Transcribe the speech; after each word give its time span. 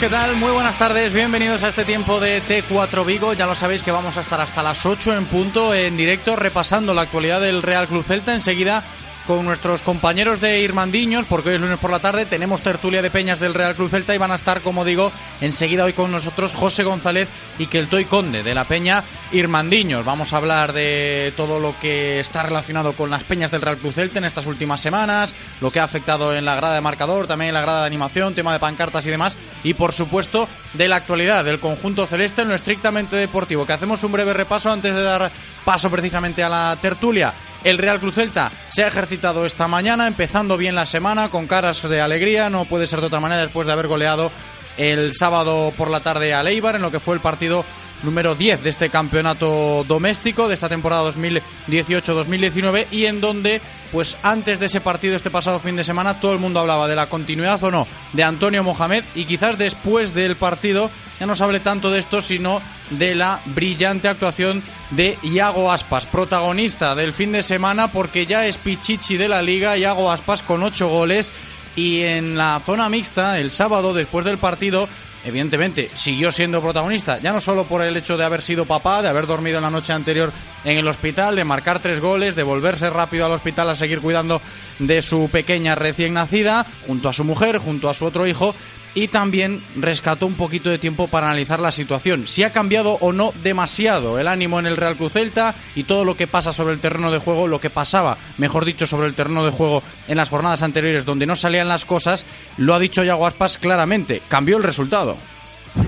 ¿Qué 0.00 0.08
tal? 0.08 0.34
Muy 0.36 0.50
buenas 0.52 0.78
tardes, 0.78 1.12
bienvenidos 1.12 1.62
a 1.62 1.68
este 1.68 1.84
tiempo 1.84 2.20
de 2.20 2.42
T4 2.42 3.04
Vigo. 3.04 3.34
Ya 3.34 3.46
lo 3.46 3.54
sabéis 3.54 3.82
que 3.82 3.90
vamos 3.90 4.16
a 4.16 4.22
estar 4.22 4.40
hasta 4.40 4.62
las 4.62 4.86
8 4.86 5.14
en 5.14 5.26
punto 5.26 5.74
en 5.74 5.94
directo 5.94 6.36
repasando 6.36 6.94
la 6.94 7.02
actualidad 7.02 7.42
del 7.42 7.60
Real 7.60 7.86
Club 7.86 8.02
Celta. 8.04 8.32
Enseguida 8.32 8.82
con 9.30 9.44
nuestros 9.44 9.82
compañeros 9.82 10.40
de 10.40 10.58
Irmandiños, 10.58 11.24
porque 11.24 11.50
hoy 11.50 11.54
es 11.54 11.60
lunes 11.60 11.78
por 11.78 11.92
la 11.92 12.00
tarde, 12.00 12.26
tenemos 12.26 12.62
tertulia 12.62 13.00
de 13.00 13.12
peñas 13.12 13.38
del 13.38 13.54
Real 13.54 13.76
Club 13.76 13.88
Celta 13.88 14.12
y 14.12 14.18
van 14.18 14.32
a 14.32 14.34
estar, 14.34 14.60
como 14.60 14.84
digo, 14.84 15.12
enseguida 15.40 15.84
hoy 15.84 15.92
con 15.92 16.10
nosotros 16.10 16.52
José 16.52 16.82
González 16.82 17.28
y 17.56 17.66
Keltoy 17.66 18.06
Conde 18.06 18.42
de 18.42 18.54
la 18.56 18.64
peña 18.64 19.04
Irmandiños. 19.30 20.04
Vamos 20.04 20.32
a 20.32 20.38
hablar 20.38 20.72
de 20.72 21.32
todo 21.36 21.60
lo 21.60 21.78
que 21.78 22.18
está 22.18 22.42
relacionado 22.42 22.94
con 22.94 23.08
las 23.08 23.22
peñas 23.22 23.52
del 23.52 23.62
Real 23.62 23.76
Club 23.76 23.92
Celta 23.92 24.18
en 24.18 24.24
estas 24.24 24.46
últimas 24.46 24.80
semanas, 24.80 25.32
lo 25.60 25.70
que 25.70 25.78
ha 25.78 25.84
afectado 25.84 26.34
en 26.34 26.44
la 26.44 26.56
grada 26.56 26.74
de 26.74 26.80
marcador, 26.80 27.28
también 27.28 27.50
en 27.50 27.54
la 27.54 27.62
grada 27.62 27.82
de 27.82 27.86
animación, 27.86 28.34
tema 28.34 28.52
de 28.52 28.58
pancartas 28.58 29.06
y 29.06 29.10
demás, 29.10 29.36
y 29.62 29.74
por 29.74 29.92
supuesto 29.92 30.48
de 30.72 30.88
la 30.88 30.96
actualidad 30.96 31.44
del 31.44 31.60
conjunto 31.60 32.04
celeste 32.04 32.42
en 32.42 32.48
lo 32.48 32.56
estrictamente 32.56 33.14
deportivo, 33.14 33.64
que 33.64 33.74
hacemos 33.74 34.02
un 34.02 34.10
breve 34.10 34.32
repaso 34.32 34.72
antes 34.72 34.92
de 34.92 35.02
dar 35.04 35.30
paso 35.64 35.88
precisamente 35.88 36.42
a 36.42 36.48
la 36.48 36.76
tertulia. 36.80 37.32
El 37.62 37.76
Real 37.76 38.00
Cruz 38.00 38.14
Celta 38.14 38.50
se 38.70 38.84
ha 38.84 38.88
ejercitado 38.88 39.44
esta 39.44 39.68
mañana, 39.68 40.06
empezando 40.06 40.56
bien 40.56 40.74
la 40.74 40.86
semana, 40.86 41.28
con 41.28 41.46
caras 41.46 41.86
de 41.86 42.00
alegría, 42.00 42.48
no 42.48 42.64
puede 42.64 42.86
ser 42.86 43.00
de 43.00 43.06
otra 43.06 43.20
manera 43.20 43.42
después 43.42 43.66
de 43.66 43.72
haber 43.74 43.86
goleado 43.86 44.30
el 44.78 45.12
sábado 45.14 45.72
por 45.76 45.90
la 45.90 46.00
tarde 46.00 46.32
a 46.32 46.42
Leibar 46.42 46.76
en 46.76 46.82
lo 46.82 46.90
que 46.90 47.00
fue 47.00 47.14
el 47.14 47.20
partido 47.20 47.64
número 48.02 48.34
10 48.34 48.62
de 48.62 48.70
este 48.70 48.88
campeonato 48.88 49.84
doméstico 49.86 50.48
de 50.48 50.54
esta 50.54 50.70
temporada 50.70 51.12
2018-2019 51.12 52.86
y 52.90 53.04
en 53.04 53.20
donde 53.20 53.60
pues 53.92 54.16
antes 54.22 54.60
de 54.60 54.66
ese 54.66 54.80
partido 54.80 55.16
este 55.16 55.30
pasado 55.30 55.60
fin 55.60 55.76
de 55.76 55.84
semana 55.84 56.20
todo 56.20 56.32
el 56.32 56.38
mundo 56.38 56.60
hablaba 56.60 56.88
de 56.88 56.96
la 56.96 57.08
continuidad 57.08 57.62
o 57.62 57.70
no 57.70 57.86
de 58.12 58.22
Antonio 58.22 58.62
Mohamed 58.62 59.04
y 59.14 59.24
quizás 59.24 59.58
después 59.58 60.14
del 60.14 60.36
partido 60.36 60.90
ya 61.18 61.26
no 61.26 61.34
se 61.34 61.44
hable 61.44 61.60
tanto 61.60 61.90
de 61.90 61.98
esto 61.98 62.22
sino 62.22 62.62
de 62.90 63.14
la 63.14 63.40
brillante 63.46 64.08
actuación 64.08 64.62
de 64.90 65.18
Iago 65.22 65.70
Aspas, 65.70 66.06
protagonista 66.06 66.94
del 66.94 67.12
fin 67.12 67.32
de 67.32 67.42
semana 67.42 67.88
porque 67.88 68.26
ya 68.26 68.46
es 68.46 68.58
Pichichi 68.58 69.16
de 69.16 69.28
la 69.28 69.42
liga, 69.42 69.76
Iago 69.76 70.10
Aspas 70.10 70.42
con 70.42 70.62
8 70.62 70.88
goles 70.88 71.32
y 71.76 72.02
en 72.02 72.36
la 72.36 72.60
zona 72.60 72.88
mixta 72.88 73.38
el 73.38 73.50
sábado 73.50 73.94
después 73.94 74.24
del 74.24 74.38
partido 74.38 74.88
evidentemente 75.24 75.90
siguió 75.94 76.32
siendo 76.32 76.60
protagonista, 76.60 77.18
ya 77.18 77.32
no 77.32 77.40
solo 77.40 77.64
por 77.64 77.82
el 77.82 77.96
hecho 77.96 78.16
de 78.16 78.24
haber 78.24 78.42
sido 78.42 78.64
papá, 78.64 79.02
de 79.02 79.08
haber 79.08 79.26
dormido 79.26 79.58
en 79.58 79.64
la 79.64 79.70
noche 79.70 79.92
anterior 79.92 80.32
en 80.64 80.78
el 80.78 80.88
hospital, 80.88 81.36
de 81.36 81.44
marcar 81.44 81.80
tres 81.80 82.00
goles, 82.00 82.36
de 82.36 82.42
volverse 82.42 82.90
rápido 82.90 83.26
al 83.26 83.32
hospital 83.32 83.70
a 83.70 83.76
seguir 83.76 84.00
cuidando 84.00 84.40
de 84.78 85.02
su 85.02 85.28
pequeña 85.30 85.74
recién 85.74 86.14
nacida, 86.14 86.66
junto 86.86 87.08
a 87.08 87.12
su 87.12 87.24
mujer, 87.24 87.58
junto 87.58 87.88
a 87.88 87.94
su 87.94 88.04
otro 88.04 88.26
hijo, 88.26 88.54
y 88.94 89.08
también 89.08 89.62
rescató 89.76 90.26
un 90.26 90.34
poquito 90.34 90.70
de 90.70 90.78
tiempo 90.78 91.08
para 91.08 91.26
analizar 91.26 91.60
la 91.60 91.72
situación, 91.72 92.26
si 92.26 92.42
ha 92.42 92.52
cambiado 92.52 92.98
o 93.00 93.12
no 93.12 93.32
demasiado 93.42 94.18
el 94.18 94.28
ánimo 94.28 94.58
en 94.58 94.66
el 94.66 94.76
Real 94.76 94.96
Cruz 94.96 95.12
Celta 95.12 95.54
y 95.74 95.84
todo 95.84 96.04
lo 96.04 96.16
que 96.16 96.26
pasa 96.26 96.52
sobre 96.52 96.74
el 96.74 96.80
terreno 96.80 97.10
de 97.10 97.18
juego, 97.18 97.46
lo 97.46 97.60
que 97.60 97.70
pasaba, 97.70 98.16
mejor 98.38 98.64
dicho, 98.64 98.86
sobre 98.86 99.08
el 99.08 99.14
terreno 99.14 99.44
de 99.44 99.50
juego 99.50 99.82
en 100.08 100.16
las 100.16 100.30
jornadas 100.30 100.62
anteriores 100.62 101.04
donde 101.04 101.26
no 101.26 101.36
salían 101.36 101.68
las 101.68 101.84
cosas, 101.84 102.24
lo 102.56 102.74
ha 102.74 102.78
dicho 102.78 103.04
Yago 103.04 103.26
Aspas 103.26 103.58
claramente, 103.58 104.22
cambió 104.28 104.56
el 104.56 104.62
resultado. 104.62 105.16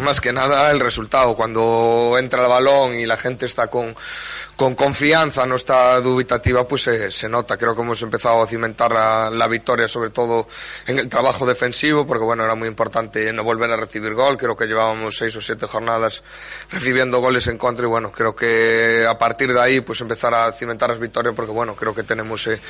Más 0.01 0.21
que 0.21 0.33
nada 0.33 0.71
el 0.71 0.79
resultado, 0.79 1.35
cuando 1.35 2.17
entra 2.17 2.43
el 2.43 2.49
balón 2.49 2.95
y 2.95 3.05
la 3.05 3.17
gente 3.17 3.47
está 3.47 3.67
con, 3.67 3.95
con 4.63 4.77
confianza, 4.77 5.45
no 5.45 5.57
está 5.57 6.01
dubitativa, 6.01 6.69
pues 6.69 6.83
se, 6.83 7.11
se, 7.11 7.29
nota. 7.29 7.57
Creo 7.57 7.75
que 7.75 7.83
hemos 7.83 8.01
empezado 8.01 8.41
a 8.41 8.47
cimentar 8.47 8.93
la, 8.93 9.29
la, 9.29 9.49
victoria, 9.49 9.89
sobre 9.89 10.11
todo 10.11 10.47
en 10.87 11.01
el 11.01 11.09
trabajo 11.09 11.45
defensivo, 11.45 12.07
porque 12.07 12.23
bueno, 12.23 12.45
era 12.45 12.55
muy 12.55 12.69
importante 12.69 13.33
no 13.33 13.43
volver 13.43 13.73
a 13.73 13.77
recibir 13.77 14.15
gol. 14.15 14.37
Creo 14.37 14.57
que 14.57 14.67
llevábamos 14.67 15.17
seis 15.17 15.35
o 15.35 15.41
siete 15.41 15.67
jornadas 15.67 16.23
recibiendo 16.71 17.19
goles 17.19 17.49
en 17.49 17.59
contra 17.59 17.87
y 17.87 17.89
bueno, 17.89 18.13
creo 18.13 18.37
que 18.37 19.05
a 19.05 19.19
partir 19.19 19.53
de 19.53 19.61
ahí 19.61 19.81
pues 19.81 20.01
empezar 20.01 20.33
a 20.33 20.53
cimentar 20.53 20.91
las 20.91 21.01
victorias, 21.01 21.35
porque 21.35 21.51
bueno, 21.51 21.75
creo 21.75 21.93
que 21.93 22.05
tenemos 22.05 22.47
eh, 22.47 22.61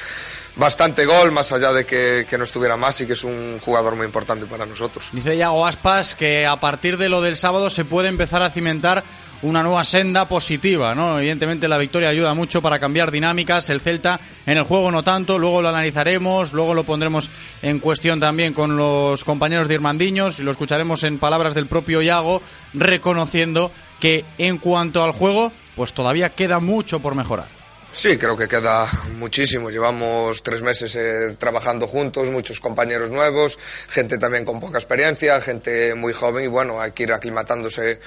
bastante 0.57 1.05
gol, 1.05 1.31
más 1.31 1.53
allá 1.53 1.75
de 1.75 1.85
que, 1.85 2.27
que 2.27 2.39
no 2.39 2.45
estuviera 2.45 2.75
más 2.79 2.99
y 3.03 3.07
que 3.07 3.13
es 3.13 3.23
un 3.23 3.61
jugador 3.63 3.97
muy 3.97 4.07
importante 4.07 4.47
para 4.47 4.65
nosotros. 4.65 5.11
Dice 5.13 5.37
Yago 5.37 5.67
Aspas 5.67 6.15
que 6.15 6.47
a 6.47 6.57
partir 6.57 6.97
de 6.97 7.11
lo 7.11 7.21
del 7.21 7.37
sábado 7.37 7.69
se 7.69 7.85
puede 7.85 8.09
empezar 8.09 8.43
a 8.43 8.49
cimentar 8.49 9.05
una 9.43 9.63
nueva 9.63 9.85
senda 9.85 10.27
positiva, 10.27 10.95
¿no? 10.95 11.19
Evidentemente 11.19 11.69
la 11.69 11.79
victoria 11.79 12.11
ayuda 12.11 12.35
mucho 12.35 12.63
para 12.63 12.79
cambiar 12.79 13.11
dinámicas, 13.11 13.71
el 13.71 13.81
Celta 13.81 14.21
en 14.47 14.59
el 14.59 14.65
juego 14.65 14.91
no 14.91 15.03
tanto, 15.03 15.39
luego 15.39 15.63
lo 15.63 15.69
analizaremos, 15.69 16.53
luego 16.53 16.75
lo 16.75 16.85
pondremos 16.85 17.31
en 17.63 17.79
cuestión 17.79 18.21
también 18.21 18.55
con 18.55 18.77
los 18.77 19.25
compañeros 19.25 19.69
de 19.69 19.75
Irmandiños 19.75 20.39
y 20.39 20.43
lo 20.43 20.53
escucharemos 20.53 21.05
en 21.05 21.19
palabras 21.19 21.55
del 21.55 21.67
propio 21.67 22.03
Iago 22.03 22.43
reconociendo 22.75 23.71
que 24.01 24.25
en 24.39 24.59
cuanto 24.59 25.03
al 25.03 25.13
juego, 25.13 25.53
pues 25.77 25.93
todavía 25.93 26.31
queda 26.31 26.59
mucho 26.59 27.01
por 27.01 27.15
mejorar. 27.15 27.62
Sí, 27.95 28.17
creo 28.17 28.37
que 28.37 28.49
queda 28.49 28.89
muchísimo. 29.19 29.71
Llevamos 29.71 30.43
tres 30.43 30.63
meses 30.63 30.97
eh, 30.97 31.37
trabajando 31.39 31.87
juntos, 31.87 32.31
muchos 32.31 32.59
compañeros 32.59 33.11
nuevos, 33.11 33.59
gente 33.89 34.17
también 34.17 34.47
con 34.47 34.59
poca 34.59 34.79
experiencia, 34.79 35.41
gente 35.43 35.95
muy 35.95 36.15
joven 36.15 36.47
y 36.47 36.49
bueno, 36.49 36.81
hay 36.81 36.93
que 36.93 37.03
ir 37.03 37.13
aclimatándose 37.13 38.01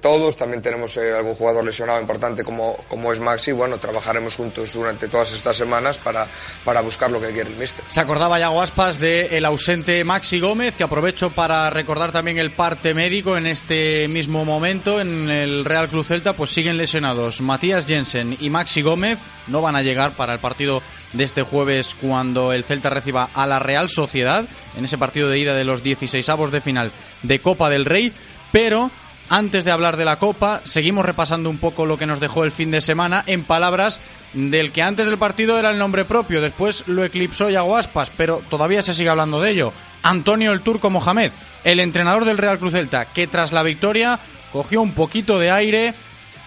todos. 0.00 0.36
También 0.36 0.62
tenemos 0.62 0.96
eh, 0.96 1.12
algún 1.12 1.34
jugador 1.34 1.64
lesionado 1.64 2.00
importante 2.00 2.44
como, 2.44 2.76
como 2.88 3.12
es 3.12 3.18
Maxi. 3.18 3.50
Bueno, 3.50 3.78
trabajaremos 3.78 4.36
juntos 4.36 4.72
durante 4.72 5.08
todas 5.08 5.32
estas 5.32 5.56
semanas 5.56 5.98
para, 5.98 6.26
para 6.64 6.80
buscar 6.80 7.10
lo 7.10 7.20
que 7.20 7.28
quiere 7.32 7.50
el 7.50 7.56
míster. 7.56 7.84
Se 7.88 8.00
acordaba 8.00 8.38
ya 8.38 8.48
Guaspas 8.48 9.00
del 9.00 9.34
el 9.34 9.44
ausente 9.44 10.04
Maxi 10.04 10.38
Gómez, 10.38 10.74
que 10.76 10.84
aprovecho 10.84 11.30
para 11.30 11.68
recordar 11.70 12.12
también 12.12 12.38
el 12.38 12.52
parte 12.52 12.94
médico 12.94 13.36
en 13.36 13.46
este 13.46 14.06
mismo 14.08 14.44
momento 14.44 15.00
en 15.00 15.28
el 15.28 15.64
Real 15.64 15.88
Club 15.88 16.06
Celta, 16.06 16.34
pues 16.34 16.50
siguen 16.50 16.76
lesionados 16.76 17.40
Matías 17.40 17.86
Jensen 17.86 18.36
y 18.40 18.50
Maxi 18.50 18.82
Gómez 18.82 19.15
no 19.46 19.62
van 19.62 19.76
a 19.76 19.82
llegar 19.82 20.12
para 20.12 20.32
el 20.34 20.38
partido 20.38 20.82
de 21.12 21.24
este 21.24 21.42
jueves 21.42 21.96
cuando 22.00 22.52
el 22.52 22.64
Celta 22.64 22.90
reciba 22.90 23.28
a 23.34 23.46
la 23.46 23.58
Real 23.58 23.88
Sociedad 23.88 24.44
en 24.76 24.84
ese 24.84 24.98
partido 24.98 25.28
de 25.28 25.38
ida 25.38 25.54
de 25.54 25.64
los 25.64 25.82
16 25.82 26.28
avos 26.28 26.50
de 26.52 26.60
final 26.60 26.92
de 27.22 27.38
Copa 27.38 27.70
del 27.70 27.84
Rey, 27.84 28.12
pero 28.52 28.90
antes 29.28 29.64
de 29.64 29.72
hablar 29.72 29.96
de 29.96 30.04
la 30.04 30.18
Copa, 30.18 30.60
seguimos 30.64 31.04
repasando 31.04 31.50
un 31.50 31.58
poco 31.58 31.84
lo 31.84 31.98
que 31.98 32.06
nos 32.06 32.20
dejó 32.20 32.44
el 32.44 32.52
fin 32.52 32.70
de 32.70 32.80
semana 32.80 33.24
en 33.26 33.42
palabras 33.42 34.00
del 34.34 34.70
que 34.70 34.82
antes 34.82 35.06
del 35.06 35.18
partido 35.18 35.58
era 35.58 35.70
el 35.70 35.78
nombre 35.78 36.04
propio, 36.04 36.40
después 36.40 36.84
lo 36.86 37.04
eclipsó 37.04 37.50
Yago 37.50 37.76
Aspas, 37.76 38.12
pero 38.16 38.40
todavía 38.48 38.82
se 38.82 38.94
sigue 38.94 39.08
hablando 39.08 39.40
de 39.40 39.50
ello. 39.50 39.72
Antonio 40.02 40.52
el 40.52 40.60
Turco 40.60 40.90
Mohamed, 40.90 41.32
el 41.64 41.80
entrenador 41.80 42.24
del 42.24 42.38
Real 42.38 42.58
Cruz 42.60 42.74
Celta, 42.74 43.06
que 43.06 43.26
tras 43.26 43.50
la 43.50 43.64
victoria 43.64 44.20
cogió 44.52 44.80
un 44.80 44.92
poquito 44.92 45.40
de 45.40 45.50
aire, 45.50 45.94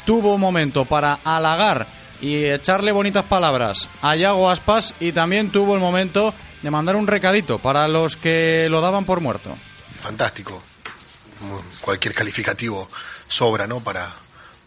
tuvo 0.05 0.35
un 0.35 0.41
momento 0.41 0.85
para 0.85 1.19
halagar 1.25 1.85
y 2.21 2.45
echarle 2.45 2.91
bonitas 2.91 3.25
palabras 3.25 3.89
a 4.01 4.15
Yago 4.15 4.49
Aspas 4.49 4.93
y 4.99 5.11
también 5.11 5.51
tuvo 5.51 5.75
el 5.75 5.79
momento 5.79 6.33
de 6.61 6.71
mandar 6.71 6.95
un 6.95 7.07
recadito 7.07 7.59
para 7.59 7.87
los 7.87 8.17
que 8.17 8.67
lo 8.69 8.81
daban 8.81 9.05
por 9.05 9.21
muerto. 9.21 9.55
Fantástico. 10.01 10.61
Cualquier 11.81 12.13
calificativo 12.13 12.89
sobra, 13.27 13.67
¿no? 13.67 13.79
Para, 13.79 14.09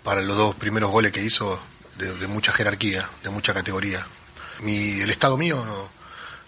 para 0.02 0.22
los 0.22 0.36
dos 0.36 0.54
primeros 0.54 0.90
goles 0.90 1.12
que 1.12 1.22
hizo 1.22 1.60
de, 1.98 2.26
mucha 2.26 2.52
jerarquía, 2.52 3.08
de 3.22 3.30
mucha 3.30 3.52
categoría. 3.52 4.04
Mi, 4.60 5.00
el 5.00 5.10
estado 5.10 5.36
mío 5.36 5.62
no, 5.66 5.88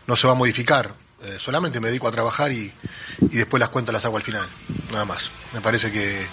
no 0.07 0.17
se 0.17 0.27
va 0.27 0.33
a 0.33 0.37
modificar. 0.37 0.95
Eh, 1.23 1.37
solamente 1.39 1.81
me 1.81 1.89
dedico 1.89 2.09
a 2.09 2.13
trabajar 2.13 2.53
y, 2.53 2.73
y 3.21 3.37
después 3.37 3.61
las 3.61 3.69
cuentas 3.69 3.93
las 3.93 4.05
hago 4.05 4.17
al 4.17 4.23
final. 4.23 4.47
Nada 4.93 5.05
más. 5.05 5.31
Me 5.53 5.61
parece 5.61 5.93
que 5.93 6.27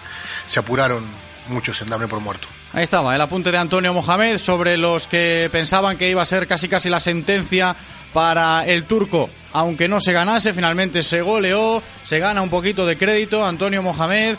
se 0.47 0.59
apuraron 0.59 1.05
muchos 1.47 1.81
en 1.81 1.89
darme 1.89 2.07
por 2.07 2.19
muerto. 2.19 2.47
Ahí 2.73 2.83
estaba, 2.83 3.15
el 3.15 3.21
apunte 3.21 3.51
de 3.51 3.57
Antonio 3.57 3.93
Mohamed 3.93 4.37
sobre 4.37 4.77
los 4.77 5.07
que 5.07 5.49
pensaban 5.51 5.97
que 5.97 6.09
iba 6.09 6.21
a 6.21 6.25
ser 6.25 6.47
casi 6.47 6.67
casi 6.67 6.89
la 6.89 6.99
sentencia 6.99 7.75
para 8.13 8.65
el 8.65 8.85
turco. 8.85 9.29
Aunque 9.53 9.87
no 9.87 9.99
se 9.99 10.13
ganase, 10.13 10.53
finalmente 10.53 11.03
se 11.03 11.21
goleó, 11.21 11.81
se 12.03 12.19
gana 12.19 12.41
un 12.41 12.49
poquito 12.49 12.85
de 12.85 12.97
crédito 12.97 13.45
Antonio 13.45 13.81
Mohamed 13.81 14.37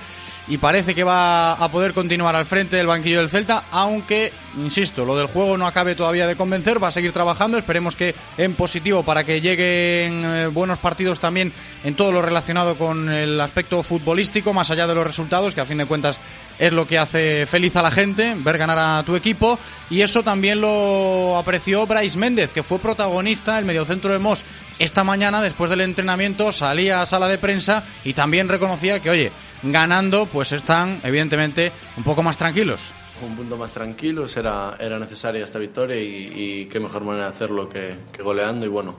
y 0.49 0.59
parece 0.59 0.95
que 0.95 1.05
va 1.05 1.53
a 1.53 1.71
poder 1.71 1.95
continuar 1.95 2.35
al 2.35 2.47
frente 2.47 2.77
del 2.77 2.87
banquillo 2.87 3.21
del 3.21 3.31
Celta, 3.31 3.65
aunque, 3.71 4.33
insisto, 4.57 5.05
lo 5.05 5.17
del 5.17 5.29
juego 5.29 5.57
no 5.57 5.67
acabe 5.67 5.95
todavía 5.95 6.27
de 6.27 6.35
convencer, 6.35 6.83
va 6.83 6.89
a 6.89 6.93
seguir 6.93 7.13
trabajando, 7.13 7.57
esperemos 7.57 7.95
que 7.95 8.15
en 8.37 8.55
positivo 8.55 9.05
para 9.05 9.25
que 9.25 9.41
lleguen 9.41 10.25
eh, 10.25 10.47
buenos 10.49 10.79
partidos 10.79 11.21
también 11.21 11.53
en 11.85 11.95
todo 11.95 12.11
lo 12.11 12.23
relacionado 12.23 12.77
con 12.77 13.09
el 13.09 13.41
aspecto 13.41 13.83
futbolístico, 13.83 14.53
más 14.53 14.71
allá 14.71 14.87
de 14.87 14.95
los 14.95 15.07
resultados, 15.07 15.55
que 15.55 15.61
a 15.61 15.67
fin 15.67 15.79
de 15.79 15.87
cuentas 15.87 16.19
es 16.59 16.73
lo 16.73 16.87
que 16.87 16.99
hace 16.99 17.47
feliz 17.47 17.77
a 17.77 17.83
la 17.83 17.91
gente, 17.91 18.35
ver 18.39 18.59
ganar 18.59 18.79
a 18.79 19.03
tu 19.03 19.17
equipo, 19.17 19.59
y 19.91 20.01
eso 20.01 20.23
también 20.23 20.61
lo 20.61 21.37
apreció 21.37 21.87
Bryce 21.87 22.19
Méndez, 22.19 22.51
que 22.51 22.63
fue 22.63 22.79
protagonista, 22.79 23.59
el 23.59 23.65
mediocentro 23.65 24.13
de 24.13 24.19
Moss, 24.19 24.45
esta 24.79 25.05
mañana, 25.05 25.41
después 25.41 25.71
del 25.71 25.83
entrenamiento, 25.83 26.51
salía 26.51 27.01
a 27.01 27.07
sala 27.07 27.29
de 27.29 27.39
prensa 27.39 27.85
y 28.05 28.15
también 28.15 28.49
reconocía 28.49 29.01
que, 29.01 29.11
oye, 29.11 29.33
ganando, 29.63 30.27
pues 30.27 30.53
están 30.53 31.01
evidentemente 31.05 31.73
un 31.97 32.05
poco 32.05 32.23
más 32.23 32.37
tranquilos. 32.37 32.93
Un 33.23 33.37
punto 33.37 33.57
más 33.57 33.73
tranquilos, 33.73 34.37
era, 34.37 34.77
era 34.81 34.99
necesaria 34.99 35.45
esta 35.45 35.59
victoria 35.59 35.97
y, 35.97 36.67
qué 36.67 36.81
mejor 36.81 37.05
manera 37.05 37.27
de 37.27 37.31
hacerlo 37.31 37.69
que, 37.69 37.97
goleando 38.21 38.67
y 38.67 38.69
bueno, 38.69 38.97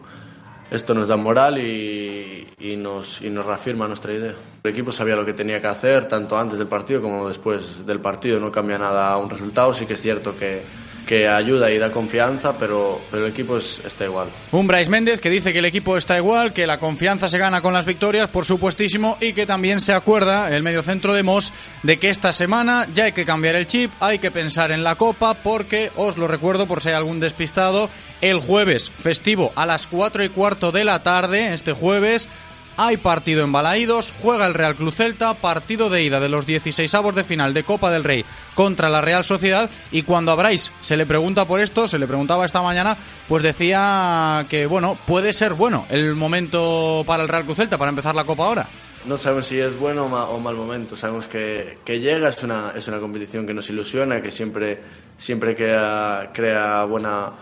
esto 0.71 0.93
nos 0.93 1.07
da 1.07 1.17
moral 1.17 1.57
y, 1.57 2.47
y, 2.59 2.75
nos, 2.75 3.21
y 3.21 3.29
nos 3.29 3.45
reafirma 3.45 3.87
nuestra 3.87 4.13
idea. 4.13 4.33
El 4.63 4.71
equipo 4.71 4.91
sabía 4.91 5.15
lo 5.15 5.25
que 5.25 5.33
tenía 5.33 5.59
que 5.59 5.67
hacer, 5.67 6.07
tanto 6.07 6.37
antes 6.37 6.57
del 6.57 6.67
partido 6.67 7.01
como 7.01 7.27
después 7.27 7.85
del 7.85 7.99
partido, 7.99 8.39
no 8.39 8.51
cambia 8.51 8.77
nada 8.77 9.17
un 9.17 9.29
resultado, 9.29 9.73
sí 9.73 9.85
que 9.85 9.93
es 9.93 10.01
cierto 10.01 10.35
que 10.37 10.63
que 11.05 11.27
ayuda 11.27 11.71
y 11.71 11.77
da 11.77 11.91
confianza, 11.91 12.57
pero, 12.57 13.01
pero 13.11 13.25
el 13.25 13.31
equipo 13.31 13.57
está 13.57 14.05
igual. 14.05 14.27
Un 14.51 14.67
Bryce 14.67 14.89
Méndez 14.89 15.19
que 15.19 15.29
dice 15.29 15.51
que 15.51 15.59
el 15.59 15.65
equipo 15.65 15.97
está 15.97 16.17
igual, 16.17 16.53
que 16.53 16.65
la 16.65 16.79
confianza 16.79 17.29
se 17.29 17.37
gana 17.37 17.61
con 17.61 17.73
las 17.73 17.85
victorias, 17.85 18.29
por 18.29 18.45
supuestísimo, 18.45 19.17
y 19.19 19.33
que 19.33 19.45
también 19.45 19.79
se 19.79 19.93
acuerda 19.93 20.55
el 20.55 20.63
mediocentro 20.63 21.13
de 21.13 21.23
Moss 21.23 21.51
de 21.83 21.97
que 21.97 22.09
esta 22.09 22.33
semana 22.33 22.87
ya 22.93 23.05
hay 23.05 23.11
que 23.11 23.25
cambiar 23.25 23.55
el 23.55 23.67
chip, 23.67 23.91
hay 23.99 24.19
que 24.19 24.31
pensar 24.31 24.71
en 24.71 24.83
la 24.83 24.95
Copa, 24.95 25.33
porque 25.33 25.91
os 25.95 26.17
lo 26.17 26.27
recuerdo 26.27 26.67
por 26.67 26.81
si 26.81 26.89
hay 26.89 26.95
algún 26.95 27.19
despistado, 27.19 27.89
el 28.23 28.39
jueves 28.39 28.89
festivo 28.89 29.51
a 29.53 29.65
las 29.65 29.85
4 29.85 30.23
y 30.23 30.29
cuarto 30.29 30.71
de 30.71 30.85
la 30.85 31.03
tarde, 31.03 31.53
este 31.53 31.73
jueves, 31.73 32.29
hay 32.77 32.95
partido 32.95 33.43
en 33.43 33.51
Balaídos, 33.51 34.13
juega 34.21 34.47
el 34.47 34.53
Real 34.53 34.75
Club 34.75 34.93
Celta, 34.93 35.33
partido 35.33 35.89
de 35.89 36.03
ida 36.03 36.21
de 36.21 36.29
los 36.29 36.45
16 36.45 36.95
avos 36.95 37.13
de 37.15 37.25
final 37.25 37.53
de 37.53 37.65
Copa 37.65 37.91
del 37.91 38.05
Rey 38.05 38.23
contra 38.55 38.89
la 38.89 39.01
Real 39.01 39.25
Sociedad 39.25 39.69
y 39.91 40.03
cuando 40.03 40.31
a 40.31 40.51
se 40.57 40.95
le 40.95 41.05
pregunta 41.05 41.43
por 41.43 41.59
esto, 41.59 41.85
se 41.85 41.99
le 41.99 42.07
preguntaba 42.07 42.45
esta 42.45 42.61
mañana, 42.61 42.95
pues 43.27 43.43
decía 43.43 44.45
que 44.47 44.67
bueno, 44.67 44.97
puede 45.05 45.33
ser 45.33 45.53
bueno 45.53 45.85
el 45.89 46.15
momento 46.15 47.03
para 47.05 47.23
el 47.23 47.29
Real 47.29 47.43
Cruz 47.43 47.57
Celta 47.57 47.77
para 47.77 47.89
empezar 47.89 48.15
la 48.15 48.23
Copa 48.23 48.45
ahora. 48.45 48.69
No 49.03 49.17
sabemos 49.17 49.47
si 49.47 49.59
es 49.59 49.77
bueno 49.77 50.05
o 50.05 50.39
mal 50.39 50.55
momento, 50.55 50.95
sabemos 50.95 51.27
que, 51.27 51.77
llega, 51.85 52.29
es 52.29 52.41
una, 52.41 52.71
es 52.73 52.87
una 52.87 53.01
competición 53.01 53.45
que 53.45 53.53
nos 53.53 53.69
ilusiona, 53.69 54.21
que 54.21 54.31
siempre, 54.31 54.79
siempre 55.17 55.55
crea 55.57 56.85
buena, 56.85 57.33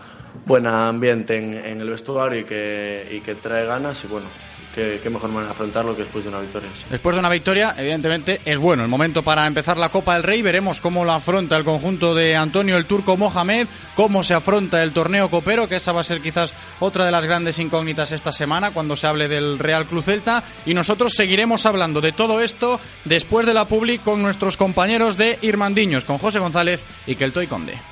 buen 0.46 0.66
ambiente 0.66 1.36
en, 1.36 1.80
el 1.80 1.88
vestuario 1.88 2.40
y 2.40 2.44
que, 2.44 3.08
y 3.10 3.20
que 3.20 3.34
trae 3.34 3.66
ganas 3.66 4.04
y 4.04 4.08
bueno, 4.08 4.26
qué, 4.74 5.10
mejor 5.10 5.30
manera 5.30 5.46
de 5.46 5.52
afrontarlo 5.52 5.94
que 5.94 6.02
después 6.02 6.24
de 6.24 6.30
una 6.30 6.40
victoria. 6.40 6.68
Después 6.90 7.14
de 7.14 7.20
una 7.20 7.28
victoria, 7.28 7.74
evidentemente, 7.76 8.40
es 8.44 8.58
bueno 8.58 8.82
el 8.82 8.88
momento 8.88 9.22
para 9.22 9.46
empezar 9.46 9.78
la 9.78 9.90
Copa 9.90 10.14
del 10.14 10.22
Rey. 10.22 10.42
Veremos 10.42 10.80
cómo 10.80 11.04
lo 11.04 11.12
afronta 11.12 11.56
el 11.56 11.64
conjunto 11.64 12.14
de 12.14 12.36
Antonio 12.36 12.76
el 12.76 12.86
Turco 12.86 13.16
Mohamed, 13.16 13.66
cómo 13.94 14.24
se 14.24 14.34
afronta 14.34 14.82
el 14.82 14.92
torneo 14.92 15.30
copero, 15.30 15.68
que 15.68 15.76
esa 15.76 15.92
va 15.92 16.00
a 16.00 16.04
ser 16.04 16.20
quizás 16.20 16.52
otra 16.80 17.04
de 17.04 17.12
las 17.12 17.24
grandes 17.24 17.58
incógnitas 17.58 18.12
esta 18.12 18.32
semana 18.32 18.72
cuando 18.72 18.96
se 18.96 19.06
hable 19.06 19.28
del 19.28 19.58
Real 19.58 19.86
Club 19.86 20.02
Celta. 20.02 20.42
Y 20.66 20.74
nosotros 20.74 21.12
seguiremos 21.14 21.66
hablando 21.66 22.00
de 22.00 22.12
todo 22.12 22.40
esto 22.40 22.80
después 23.04 23.46
de 23.46 23.54
la 23.54 23.66
public 23.66 24.02
con 24.02 24.22
nuestros 24.22 24.56
compañeros 24.56 25.16
de 25.16 25.38
Irmandiños, 25.42 26.04
con 26.04 26.18
José 26.18 26.38
González 26.38 26.82
y 27.06 27.14
Keltoy 27.14 27.46
Conde. 27.46 27.91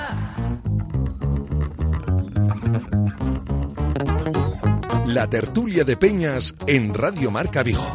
La 5.13 5.29
tertulia 5.29 5.83
de 5.83 5.97
Peñas 5.97 6.55
en 6.67 6.93
Radio 6.93 7.31
Marca 7.31 7.63
Vigo. 7.63 7.85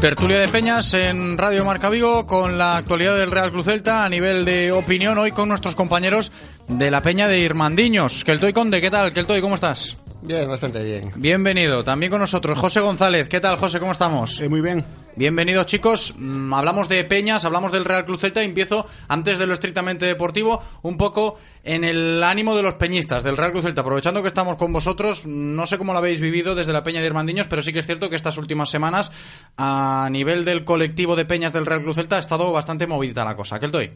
Tertulia 0.00 0.38
de 0.38 0.46
Peñas 0.46 0.94
en 0.94 1.36
Radio 1.36 1.64
Marca 1.64 1.90
Vigo 1.90 2.28
con 2.28 2.58
la 2.58 2.76
actualidad 2.76 3.16
del 3.16 3.32
Real 3.32 3.50
Cruz 3.50 3.64
Celta 3.64 4.04
a 4.04 4.08
nivel 4.08 4.44
de 4.44 4.70
opinión 4.70 5.18
hoy 5.18 5.32
con 5.32 5.48
nuestros 5.48 5.74
compañeros 5.74 6.30
de 6.68 6.92
la 6.92 7.00
Peña 7.00 7.26
de 7.26 7.40
Irmandiños. 7.40 8.22
Keltoy 8.22 8.52
Conde, 8.52 8.80
¿qué 8.80 8.92
tal? 8.92 9.12
Keltoy, 9.12 9.40
¿cómo 9.40 9.56
estás? 9.56 9.96
Bien, 10.22 10.46
bastante 10.48 10.84
bien. 10.84 11.10
Bienvenido. 11.16 11.82
También 11.82 12.10
con 12.10 12.20
nosotros 12.20 12.58
José 12.58 12.80
González. 12.80 13.26
¿Qué 13.28 13.40
tal, 13.40 13.56
José? 13.56 13.80
¿Cómo 13.80 13.92
estamos? 13.92 14.38
Eh, 14.40 14.50
muy 14.50 14.60
bien. 14.60 14.84
Bienvenidos, 15.16 15.66
chicos. 15.66 16.14
Mm, 16.18 16.52
hablamos 16.52 16.90
de 16.90 17.02
Peñas, 17.04 17.46
hablamos 17.46 17.72
del 17.72 17.86
Real 17.86 18.04
Cruz 18.04 18.20
Celta. 18.20 18.42
Empiezo, 18.42 18.86
antes 19.08 19.38
de 19.38 19.46
lo 19.46 19.54
estrictamente 19.54 20.04
deportivo, 20.04 20.62
un 20.82 20.98
poco 20.98 21.38
en 21.64 21.84
el 21.84 22.22
ánimo 22.22 22.54
de 22.54 22.62
los 22.62 22.74
peñistas 22.74 23.24
del 23.24 23.38
Real 23.38 23.52
Cruz 23.52 23.64
Celta. 23.64 23.80
Aprovechando 23.80 24.20
que 24.20 24.28
estamos 24.28 24.56
con 24.56 24.74
vosotros, 24.74 25.24
no 25.26 25.66
sé 25.66 25.78
cómo 25.78 25.92
lo 25.92 25.98
habéis 25.98 26.20
vivido 26.20 26.54
desde 26.54 26.74
la 26.74 26.82
Peña 26.82 27.00
de 27.00 27.06
Hermandiños, 27.06 27.46
pero 27.46 27.62
sí 27.62 27.72
que 27.72 27.78
es 27.78 27.86
cierto 27.86 28.10
que 28.10 28.16
estas 28.16 28.36
últimas 28.36 28.68
semanas, 28.68 29.10
a 29.56 30.08
nivel 30.10 30.44
del 30.44 30.64
colectivo 30.64 31.16
de 31.16 31.24
Peñas 31.24 31.54
del 31.54 31.64
Real 31.64 31.82
Cruz 31.82 31.96
Celta, 31.96 32.16
ha 32.16 32.20
estado 32.20 32.52
bastante 32.52 32.86
movida 32.86 33.24
la 33.24 33.36
cosa. 33.36 33.58
¿Qué 33.58 33.66
estoy? 33.66 33.92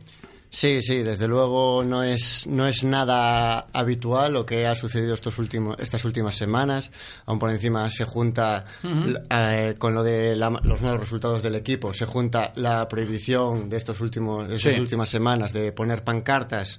Sí, 0.55 0.83
sí, 0.83 1.03
desde 1.03 1.27
luego 1.27 1.83
no 1.83 2.05
es, 2.05 2.47
no 2.47 2.65
es 2.69 2.85
nada 2.85 3.67
habitual 3.73 4.35
lo 4.35 4.47
que 4.47 4.69
ha 4.69 4.77
sucedido 4.77 5.15
estos 5.15 5.37
últimos, 5.41 5.77
estas 5.81 6.05
últimas 6.05 6.37
semanas. 6.37 6.93
Aún 7.27 7.41
por 7.41 7.51
encima 7.51 7.91
se 7.91 8.05
junta 8.05 8.65
eh, 8.85 9.75
con 9.77 9.95
lo 9.95 10.05
de 10.05 10.37
los 10.37 10.81
nuevos 10.81 11.01
resultados 11.01 11.43
del 11.43 11.57
equipo, 11.57 11.93
se 11.93 12.07
junta 12.07 12.53
la 12.55 12.87
prohibición 12.87 13.69
de, 13.69 13.79
estos 13.79 14.01
últimos, 14.01 14.49
de 14.49 14.55
estas 14.55 14.79
últimas 14.79 15.09
semanas 15.09 15.53
de 15.53 15.73
poner 15.73 16.05
pancartas 16.05 16.79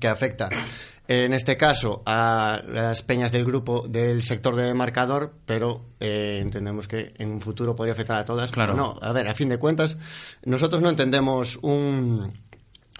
que 0.00 0.08
afecta 0.08 0.48
en 1.06 1.34
este 1.34 1.58
caso 1.58 2.02
a 2.06 2.62
las 2.66 3.02
peñas 3.02 3.30
del 3.30 3.44
grupo 3.44 3.86
del 3.86 4.22
sector 4.22 4.56
de 4.56 4.72
marcador, 4.72 5.34
pero 5.44 5.82
eh, 6.00 6.38
entendemos 6.40 6.88
que 6.88 7.12
en 7.18 7.30
un 7.30 7.40
futuro 7.42 7.76
podría 7.76 7.92
afectar 7.92 8.16
a 8.16 8.24
todas. 8.24 8.50
Claro. 8.50 8.74
No, 8.74 8.98
a 9.02 9.12
ver, 9.12 9.28
a 9.28 9.34
fin 9.34 9.50
de 9.50 9.58
cuentas, 9.58 9.98
nosotros 10.44 10.80
no 10.80 10.88
entendemos 10.88 11.58
un, 11.60 12.32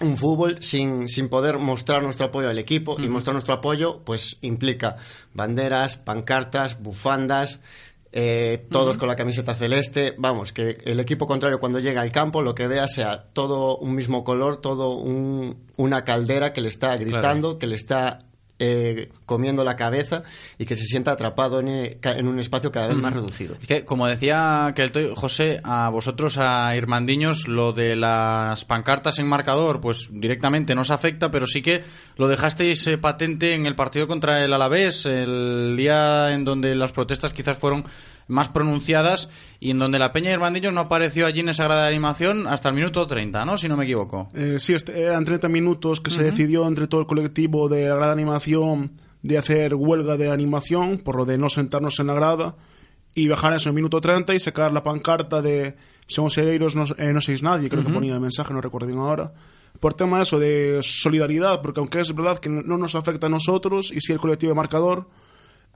un 0.03 0.19
fútbol 0.19 0.63
sin, 0.63 1.09
sin 1.09 1.29
poder 1.29 1.59
mostrar 1.59 2.03
nuestro 2.03 2.27
apoyo 2.27 2.49
al 2.49 2.59
equipo 2.59 2.97
y 3.01 3.09
mostrar 3.09 3.35
nuestro 3.35 3.55
apoyo 3.55 4.01
pues 4.05 4.37
implica 4.43 4.97
banderas, 5.35 5.97
pancartas, 5.97 6.81
bufandas, 6.83 7.61
eh, 8.15 8.67
todos 8.71 8.99
con 8.99 9.09
la 9.09 9.17
camiseta 9.17 9.55
celeste, 9.55 10.15
vamos, 10.19 10.53
que 10.53 10.83
el 10.85 11.01
equipo 11.01 11.27
contrario 11.27 11.59
cuando 11.61 11.79
llega 11.79 12.03
al 12.03 12.13
campo 12.13 12.43
lo 12.43 12.55
que 12.55 12.67
vea 12.67 12.87
sea 12.87 13.25
todo 13.33 13.79
un 13.79 13.95
mismo 13.95 14.23
color, 14.23 14.59
todo 14.59 14.91
un- 14.97 15.57
una 15.77 16.05
caldera 16.05 16.53
que 16.53 16.61
le 16.61 16.69
está 16.69 16.97
gritando, 16.97 17.59
que 17.59 17.67
le 17.67 17.77
está 17.77 18.19
eh, 18.65 19.09
comiendo 19.27 19.65
la 19.65 19.75
cabeza 19.75 20.23
y 20.57 20.67
que 20.67 20.77
se 20.77 20.85
sienta 20.85 21.11
atrapado 21.11 21.59
en, 21.59 21.67
eh, 21.67 21.99
en 22.01 22.29
un 22.29 22.39
espacio 22.39 22.71
cada 22.71 22.87
vez 22.87 22.97
más 22.97 23.13
reducido. 23.13 23.57
Es 23.61 23.67
que, 23.67 23.85
como 23.85 24.07
decía 24.07 24.73
que 24.77 25.13
José, 25.17 25.61
a 25.65 25.89
vosotros, 25.89 26.39
a 26.39 26.77
Irmandiños, 26.77 27.49
lo 27.49 27.73
de 27.73 27.97
las 27.97 28.65
pancartas 28.65 29.19
en 29.19 29.27
marcador, 29.27 29.81
pues 29.81 30.11
directamente 30.13 30.77
no 30.77 30.83
os 30.83 30.93
afecta, 30.93 31.33
pero 31.33 31.49
sí 31.49 31.61
que 31.61 31.83
lo 32.17 32.29
dejasteis 32.29 32.87
eh, 32.87 32.99
patente 32.99 33.55
en 33.55 33.67
el 33.67 33.75
partido 33.75 34.07
contra 34.07 34.45
el 34.45 34.53
Alavés, 34.53 35.07
el 35.07 35.75
día 35.77 36.31
en 36.31 36.45
donde 36.45 36.77
las 36.77 36.93
protestas 36.93 37.33
quizás 37.33 37.59
fueron 37.59 37.85
más 38.29 38.49
pronunciadas 38.49 39.29
y 39.61 39.71
en 39.71 39.79
donde 39.79 39.99
la 39.99 40.13
Peña 40.13 40.31
Irmandiños 40.31 40.73
no 40.73 40.81
apareció 40.83 41.27
allí 41.27 41.41
en 41.41 41.49
esa 41.51 41.65
grada 41.65 41.83
de 41.83 41.89
animación 41.89 42.47
hasta 42.47 42.69
el 42.69 42.75
minuto 42.75 43.07
30, 43.07 43.45
¿no? 43.45 43.57
Si 43.59 43.69
no 43.69 43.77
me 43.77 43.85
equivoco. 43.85 44.29
Eh, 44.35 44.57
sí, 44.59 44.75
este- 44.75 45.01
eran 45.01 45.25
30 45.25 45.49
minutos 45.49 46.01
que 46.01 46.11
se 46.11 46.23
decidió 46.23 46.67
entre 46.67 46.87
todo 46.87 47.01
el 47.01 47.07
colectivo 47.07 47.69
de 47.69 47.89
la 47.89 47.95
grada 47.97 48.15
de 48.15 48.23
animación 48.23 48.93
de 49.23 49.39
hacer 49.39 49.75
huelga 49.75 50.17
de 50.17 50.31
animación 50.31 50.99
por 50.99 51.17
lo 51.17 51.25
de 51.25 51.39
no 51.39 51.49
sentarnos 51.49 51.99
en 52.01 52.09
la 52.09 52.15
grada 52.15 52.57
y 53.15 53.29
bajar 53.29 53.53
eso 53.55 53.69
en 53.69 53.73
el 53.73 53.77
minuto 53.77 54.01
30 54.01 54.35
y 54.35 54.41
sacar 54.41 54.73
la 54.73 54.83
pancarta 54.83 55.43
de 55.43 55.77
Somos 56.07 56.37
Hereiros, 56.39 56.75
no, 56.75 56.85
eh, 56.99 57.13
no 57.13 57.21
sois 57.21 57.43
nadie, 57.43 57.69
creo 57.69 57.85
que 57.85 57.93
ponía 57.93 58.15
el 58.15 58.21
mensaje, 58.21 58.53
no 58.53 58.61
recuerdo 58.61 58.87
bien 58.89 58.99
ahora. 58.99 59.33
Por 59.81 59.95
tema 59.95 60.17
de 60.19 60.23
eso, 60.25 60.39
de 60.39 60.81
solidaridad, 60.83 61.61
porque 61.63 61.81
aunque 61.81 62.01
es 62.01 62.15
verdad 62.15 62.39
que 62.39 62.49
no 62.49 62.79
nos 62.79 62.95
afecta 62.95 63.27
a 63.27 63.31
nosotros 63.31 63.93
y 63.93 64.01
si 64.01 64.13
el 64.13 64.19
colectivo 64.19 64.51
de 64.51 64.57
marcador, 64.57 65.09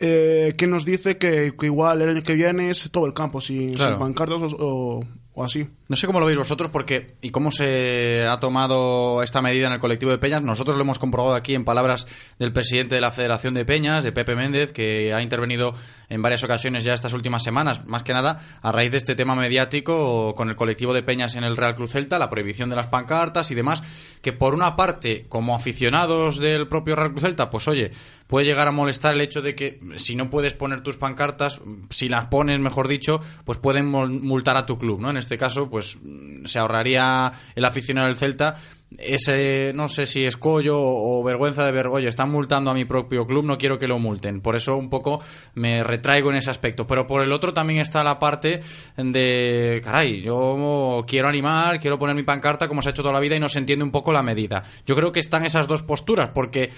eh, 0.00 0.55
que 0.59 0.67
nos 0.67 0.85
dice 0.85 1.17
que, 1.19 1.55
que 1.59 1.67
igual 1.67 2.03
el 2.03 2.11
año 2.11 2.23
que 2.23 2.35
viene 2.35 2.71
es 2.71 2.91
todo 2.91 3.07
el 3.07 3.15
campo 3.15 3.41
sin, 3.41 3.75
Claro. 3.75 3.93
sin 3.93 3.99
pancartas 4.00 4.41
o, 4.55 4.57
o- 4.59 5.05
o 5.38 5.45
así. 5.45 5.69
No 5.88 5.97
sé 5.97 6.07
cómo 6.07 6.19
lo 6.19 6.25
veis 6.25 6.38
vosotros 6.38 6.71
porque 6.73 7.17
y 7.21 7.29
cómo 7.29 7.53
se 7.53 8.26
ha 8.26 8.41
tomado 8.41 9.23
esta 9.23 9.43
medida 9.43 9.67
en 9.67 9.75
el 9.75 9.79
colectivo 9.79 10.11
de 10.11 10.17
Peñas. 10.17 10.41
Nosotros 10.41 10.76
lo 10.76 10.83
hemos 10.83 10.99
comprobado 10.99 11.35
aquí 11.35 11.55
en 11.55 11.62
palabras 11.67 12.07
del 12.38 12.55
presidente 12.55 12.95
de 12.95 13.03
la 13.03 13.11
Federación 13.11 13.53
de 13.53 13.67
Peñas, 13.67 14.03
de 14.03 14.12
Pepe 14.12 14.35
Méndez, 14.35 14.73
que 14.73 15.12
ha 15.12 15.21
intervenido 15.21 15.75
en 16.09 16.23
varias 16.23 16.43
ocasiones 16.43 16.85
ya 16.85 16.95
estas 16.95 17.12
últimas 17.12 17.43
semanas, 17.43 17.85
más 17.85 18.03
que 18.03 18.15
nada 18.15 18.41
a 18.62 18.73
raíz 18.73 18.93
de 18.93 18.97
este 18.99 19.15
tema 19.15 19.35
mediático 19.35 20.35
con 20.35 20.49
el 20.49 20.57
colectivo 20.57 20.95
de 20.95 21.03
Peñas 21.03 21.35
en 21.35 21.45
el 21.45 21.59
Real 21.59 21.75
Cruz 21.75 21.93
Celta, 21.93 22.19
la 22.19 22.31
prohibición 22.31 22.71
de 22.71 22.76
las 22.76 22.87
pancartas 22.87 23.50
y 23.50 23.55
demás, 23.55 23.83
que 24.23 24.33
por 24.33 24.55
una 24.55 24.75
parte, 24.75 25.26
como 25.29 25.55
aficionados 25.55 26.38
del 26.38 26.67
propio 26.67 26.97
Real 26.97 27.11
Cruz 27.11 27.23
Celta, 27.25 27.50
pues 27.50 27.69
oye, 27.69 27.91
puede 28.26 28.47
llegar 28.47 28.68
a 28.68 28.73
molestar 28.73 29.14
el 29.14 29.21
hecho 29.21 29.42
de 29.42 29.54
que 29.54 29.80
si 29.97 30.16
no 30.16 30.30
puedes 30.30 30.54
poner 30.54 30.83
tus 30.83 30.97
pancartas, 30.97 31.61
si 31.90 32.09
las 32.09 32.26
pones, 32.26 32.59
mejor 32.61 32.88
dicho, 32.88 33.21
pues 33.45 33.59
pueden 33.59 33.90
mul- 33.92 34.21
multar 34.21 34.56
a 34.56 34.66
tu 34.66 34.78
club, 34.78 35.00
¿no? 35.00 35.11
En 35.11 35.16
este 35.16 35.37
caso, 35.37 35.68
pues 35.71 35.99
se 36.45 36.59
ahorraría 36.59 37.33
el 37.54 37.64
aficionado 37.64 38.06
del 38.09 38.16
Celta 38.16 38.56
ese, 38.99 39.73
no 39.75 39.88
sé 39.88 40.06
si 40.06 40.25
escollo 40.25 40.76
o 40.78 41.23
vergüenza 41.25 41.64
de 41.64 41.73
ver, 41.73 41.88
oye, 41.88 42.09
están 42.09 42.30
multando 42.30 42.71
a 42.71 42.75
mi 42.75 42.85
propio 42.85 43.26
club, 43.26 43.45
no 43.45 43.59
quiero 43.59 43.78
que 43.80 43.88
lo 43.88 43.99
multen. 43.99 44.40
Por 44.40 44.54
eso 44.54 44.76
un 44.76 44.88
poco 44.88 45.21
me 45.54 45.83
retraigo 45.83 46.30
en 46.30 46.37
ese 46.37 46.50
aspecto. 46.50 46.87
Pero 46.87 47.04
por 47.06 47.21
el 47.23 47.33
otro 47.33 47.52
también 47.52 47.80
está 47.80 48.04
la 48.04 48.21
parte 48.21 48.61
de, 48.97 49.80
caray, 49.85 50.23
yo 50.23 51.04
quiero 51.06 51.28
animar, 51.28 51.80
quiero 51.80 51.99
poner 51.99 52.14
mi 52.14 52.23
pancarta 52.23 52.68
como 52.68 52.80
se 52.80 52.88
ha 52.88 52.92
hecho 52.92 53.02
toda 53.02 53.12
la 53.14 53.21
vida 53.21 53.35
y 53.35 53.40
no 53.40 53.49
se 53.49 53.59
entiende 53.59 53.85
un 53.85 53.90
poco 53.90 54.12
la 54.12 54.23
medida. 54.23 54.62
Yo 54.87 54.95
creo 54.95 55.11
que 55.11 55.21
están 55.21 55.45
esas 55.45 55.66
dos 55.66 55.83
posturas, 55.83 56.30
porque 56.33 56.71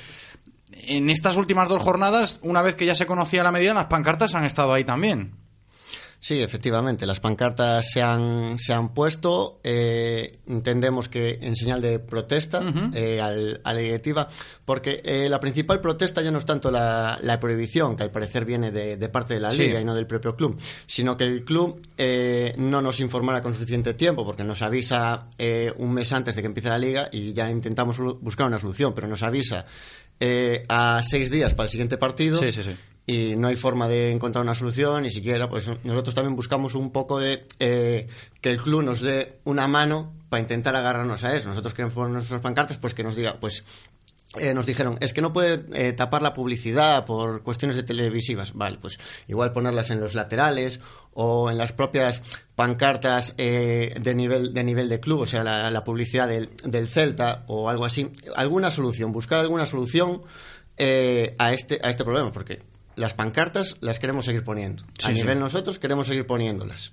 en 0.89 1.11
estas 1.11 1.37
últimas 1.37 1.69
dos 1.69 1.83
jornadas, 1.83 2.41
una 2.43 2.63
vez 2.63 2.75
que 2.75 2.87
ya 2.87 2.95
se 2.95 3.07
conocía 3.07 3.43
la 3.43 3.53
medida, 3.53 3.75
las 3.75 3.87
pancartas 3.87 4.35
han 4.35 4.45
estado 4.45 4.73
ahí 4.73 4.85
también. 4.85 5.35
Sí, 6.21 6.43
efectivamente, 6.43 7.07
las 7.07 7.21
pancartas 7.21 7.93
se 7.93 8.03
han, 8.03 8.59
se 8.59 8.73
han 8.73 8.93
puesto, 8.93 9.61
eh, 9.63 10.41
entendemos 10.49 11.09
que 11.09 11.39
en 11.43 11.55
señal 11.55 11.81
de 11.81 12.01
protesta 12.01 12.61
eh, 12.93 13.21
al- 13.21 13.61
a 13.63 13.73
la 13.73 13.79
directiva, 13.79 14.27
porque 14.65 15.01
eh, 15.05 15.29
la 15.29 15.39
principal 15.39 15.81
protesta 15.81 16.21
ya 16.21 16.33
no 16.33 16.39
es 16.39 16.45
tanto 16.45 16.73
la, 16.73 17.21
la 17.23 17.39
prohibición, 17.39 17.95
que 17.95 18.03
al 18.03 18.11
parecer 18.11 18.45
viene 18.45 18.73
de, 18.73 18.97
de 18.97 19.09
parte 19.09 19.35
de 19.35 19.41
la 19.41 19.51
Sí. 19.51 19.59
liga 19.63 19.81
y 19.81 19.85
no 19.85 19.95
del 19.95 20.09
propio 20.09 20.35
club, 20.35 20.61
sino 20.89 21.17
que 21.17 21.23
el 21.23 21.45
club 21.45 21.81
eh, 21.97 22.53
no 22.59 22.83
nos 22.83 22.99
informara 22.99 23.41
con 23.41 23.55
suficiente 23.55 23.95
tiempo, 23.95 24.25
porque 24.25 24.43
nos 24.43 24.61
avisa 24.63 25.29
eh, 25.39 25.73
un 25.77 25.93
mes 25.93 26.13
antes 26.13 26.35
de 26.35 26.43
que 26.43 26.47
empiece 26.47 26.69
la 26.69 26.79
liga 26.79 27.09
y 27.13 27.33
ya 27.33 27.49
intentamos 27.49 27.97
buscar 28.21 28.49
una 28.49 28.59
solución, 28.59 28.93
pero 28.93 29.07
nos 29.07 29.23
avisa 29.23 29.67
eh, 30.21 30.65
a 30.69 31.01
seis 31.03 31.31
días 31.31 31.55
para 31.55 31.65
el 31.67 31.71
siguiente 31.71 31.97
partido 31.99 32.37
Sí, 32.41 32.51
sí, 32.53 32.63
sí. 32.63 32.77
y 33.07 33.37
no 33.37 33.49
hay 33.49 33.57
forma 33.57 33.89
de 33.89 34.13
encontrar 34.13 34.43
una 34.45 34.55
solución, 34.55 35.03
ni 35.05 35.11
siquiera, 35.11 35.49
pues 35.49 35.69
nosotros 35.85 36.15
también 36.15 36.37
buscamos 36.37 36.75
un 36.75 36.91
poco 36.91 37.19
de 37.21 37.45
eh, 37.61 38.07
que 38.41 38.51
el 38.51 38.61
club 38.61 38.83
nos 38.83 39.01
dé 39.01 39.39
una 39.45 39.67
mano 39.69 40.13
para 40.29 40.41
intentar 40.41 40.77
agarrarnos 40.77 41.25
a 41.25 41.35
eso. 41.35 41.49
Nosotros 41.49 41.73
queremos 41.73 41.95
poner 41.95 42.11
nuestras 42.13 42.41
pancartas, 42.43 42.77
pues 42.77 42.93
que 42.95 43.03
nos 43.03 43.17
diga, 43.17 43.37
pues 43.41 43.65
eh, 44.37 44.53
nos 44.53 44.67
dijeron, 44.67 44.99
es 45.01 45.15
que 45.15 45.23
no 45.23 45.33
puede 45.33 45.65
eh, 45.73 45.93
tapar 45.95 46.21
la 46.21 46.35
publicidad 46.35 47.05
por 47.07 47.43
cuestiones 47.43 47.77
de 47.77 47.83
televisivas. 47.83 48.53
Vale, 48.53 48.79
pues 48.79 48.99
igual 49.27 49.53
ponerlas 49.53 49.91
en 49.91 50.01
los 50.01 50.15
laterales 50.15 50.81
o 51.15 51.51
en 51.51 51.57
las 51.57 51.73
propias 51.73 52.23
pancartas 52.55 53.35
eh, 53.39 53.95
de, 54.01 54.15
nivel, 54.15 54.53
de 54.53 54.65
nivel 54.65 54.89
de 54.89 55.01
club, 55.01 55.21
o 55.21 55.27
sea, 55.27 55.43
la, 55.43 55.71
la 55.71 55.83
publicidad 55.83 56.29
del, 56.29 56.51
del 56.65 56.89
Celta 56.89 57.45
o 57.47 57.71
algo 57.71 57.85
así. 57.85 58.11
Alguna 58.37 58.71
solución, 58.71 59.13
buscar 59.13 59.41
alguna 59.41 59.65
solución 59.65 60.23
eh, 60.77 61.35
a, 61.39 61.53
este, 61.53 61.81
a 61.83 61.91
este 61.91 62.05
problema, 62.05 62.31
porque 62.31 62.63
las 62.97 63.15
pancartas 63.15 63.77
las 63.81 63.99
queremos 63.99 64.27
seguir 64.27 64.45
poniendo. 64.45 64.85
a 65.03 65.09
sí. 65.09 65.15
nivel 65.15 65.41
nosotros 65.41 65.79
queremos 65.79 66.07
seguir 66.07 66.27
poniéndolas. 66.27 66.93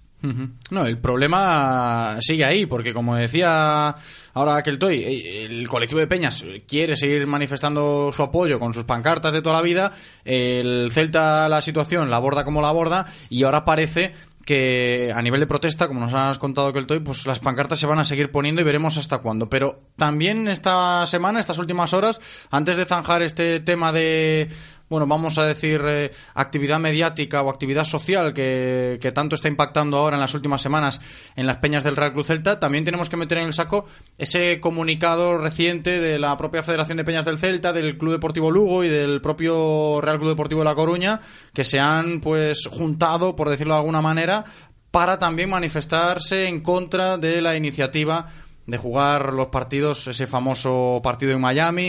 No, 0.72 0.86
el 0.86 0.98
problema 0.98 2.18
sigue 2.20 2.46
ahí, 2.46 2.66
porque 2.66 2.94
como 2.94 3.16
decía 3.16 3.96
ahora 4.34 4.58
aquel 4.58 4.80
Toy, 4.80 4.98
eh, 4.98 5.46
el 5.46 5.68
colectivo 5.68 6.00
de 6.00 6.08
Peñas 6.08 6.44
quiere 6.68 6.96
seguir 6.96 7.28
manifestando 7.28 8.12
su 8.12 8.24
apoyo 8.24 8.60
con 8.60 8.74
sus 8.74 8.84
pancartas 8.84 9.34
de 9.34 9.42
toda 9.42 9.58
la 9.58 9.62
vida, 9.62 9.92
el 10.24 10.90
Celta 10.92 11.48
la 11.50 11.62
situación 11.62 12.10
la 12.10 12.18
aborda 12.18 12.44
como 12.44 12.62
la 12.62 12.70
aborda, 12.70 13.06
y 13.30 13.44
ahora 13.44 13.66
parece 13.66 14.14
que 14.46 15.12
a 15.14 15.22
nivel 15.24 15.40
de 15.40 15.48
protesta, 15.48 15.88
como 15.88 16.02
nos 16.02 16.14
has 16.14 16.38
contado 16.38 16.72
que 16.72 16.80
el 16.80 16.86
Toy, 16.86 17.00
pues 17.00 17.26
las 17.26 17.40
pancartas 17.40 17.80
se 17.80 17.88
van 17.88 18.00
a 18.00 18.06
seguir 18.06 18.32
poniendo 18.32 18.62
y 18.62 18.64
veremos 18.64 18.96
hasta 18.98 19.18
cuándo. 19.18 19.50
Pero 19.50 19.82
también 19.98 20.48
esta 20.48 21.06
semana, 21.08 21.40
estas 21.40 21.58
últimas 21.58 21.94
horas, 21.94 22.22
antes 22.52 22.78
de 22.78 22.86
zanjar 22.86 23.24
este 23.24 23.60
tema 23.60 23.92
de 23.92 24.48
bueno, 24.90 25.08
vamos 25.08 25.38
a 25.38 25.46
decir, 25.46 25.82
eh, 25.88 26.12
actividad 26.36 26.80
mediática 26.80 27.42
o 27.42 27.50
actividad 27.50 27.84
social 27.84 28.34
que, 28.34 28.98
que 29.02 29.12
tanto 29.12 29.36
está 29.36 29.48
impactando 29.48 29.98
ahora 29.98 30.16
en 30.16 30.22
las 30.22 30.34
últimas 30.34 30.62
semanas 30.62 31.02
en 31.36 31.48
las 31.48 31.58
peñas 31.58 31.84
del 31.84 31.96
Real 31.96 32.14
Cruz 32.14 32.28
Celta, 32.28 32.60
también 32.60 32.86
tenemos 32.86 33.10
que 33.10 33.18
meter 33.18 33.40
en 33.40 33.48
el 33.48 33.54
saco 33.54 33.86
ese 34.18 34.60
comunicado 34.60 35.38
reciente 35.38 36.00
de 36.00 36.20
la 36.20 36.38
propia 36.38 36.64
Federación 36.64 36.98
de 36.98 37.04
Peñas 37.04 37.26
del 37.26 37.38
Celta, 37.40 37.74
del 37.74 37.98
Club 37.98 38.14
Deportivo 38.14 38.52
Lugo 38.52 38.84
y 38.84 38.90
del 38.90 39.22
propio 39.22 40.00
Real 40.02 40.18
Club 40.18 40.30
Deportivo 40.30 40.62
de 40.62 40.66
La 40.66 40.76
Coruña, 40.76 41.20
que 41.54 41.64
se 41.64 41.80
han 41.80 42.22
pues 42.22 42.68
juntado, 42.68 43.36
por 43.36 43.50
decirlo 43.50 43.74
de 43.74 43.80
alguna 43.80 44.02
manera, 44.02 44.46
para 44.92 45.20
también 45.20 45.50
manifestarse 45.50 46.48
en 46.48 46.62
contra 46.62 47.18
de 47.18 47.42
la 47.42 47.58
iniciativa 47.58 48.28
de 48.68 48.78
jugar 48.78 49.34
los 49.34 49.48
partidos, 49.48 50.08
ese 50.08 50.26
famoso 50.26 51.00
partido 51.04 51.32
en 51.34 51.42
Miami 51.42 51.86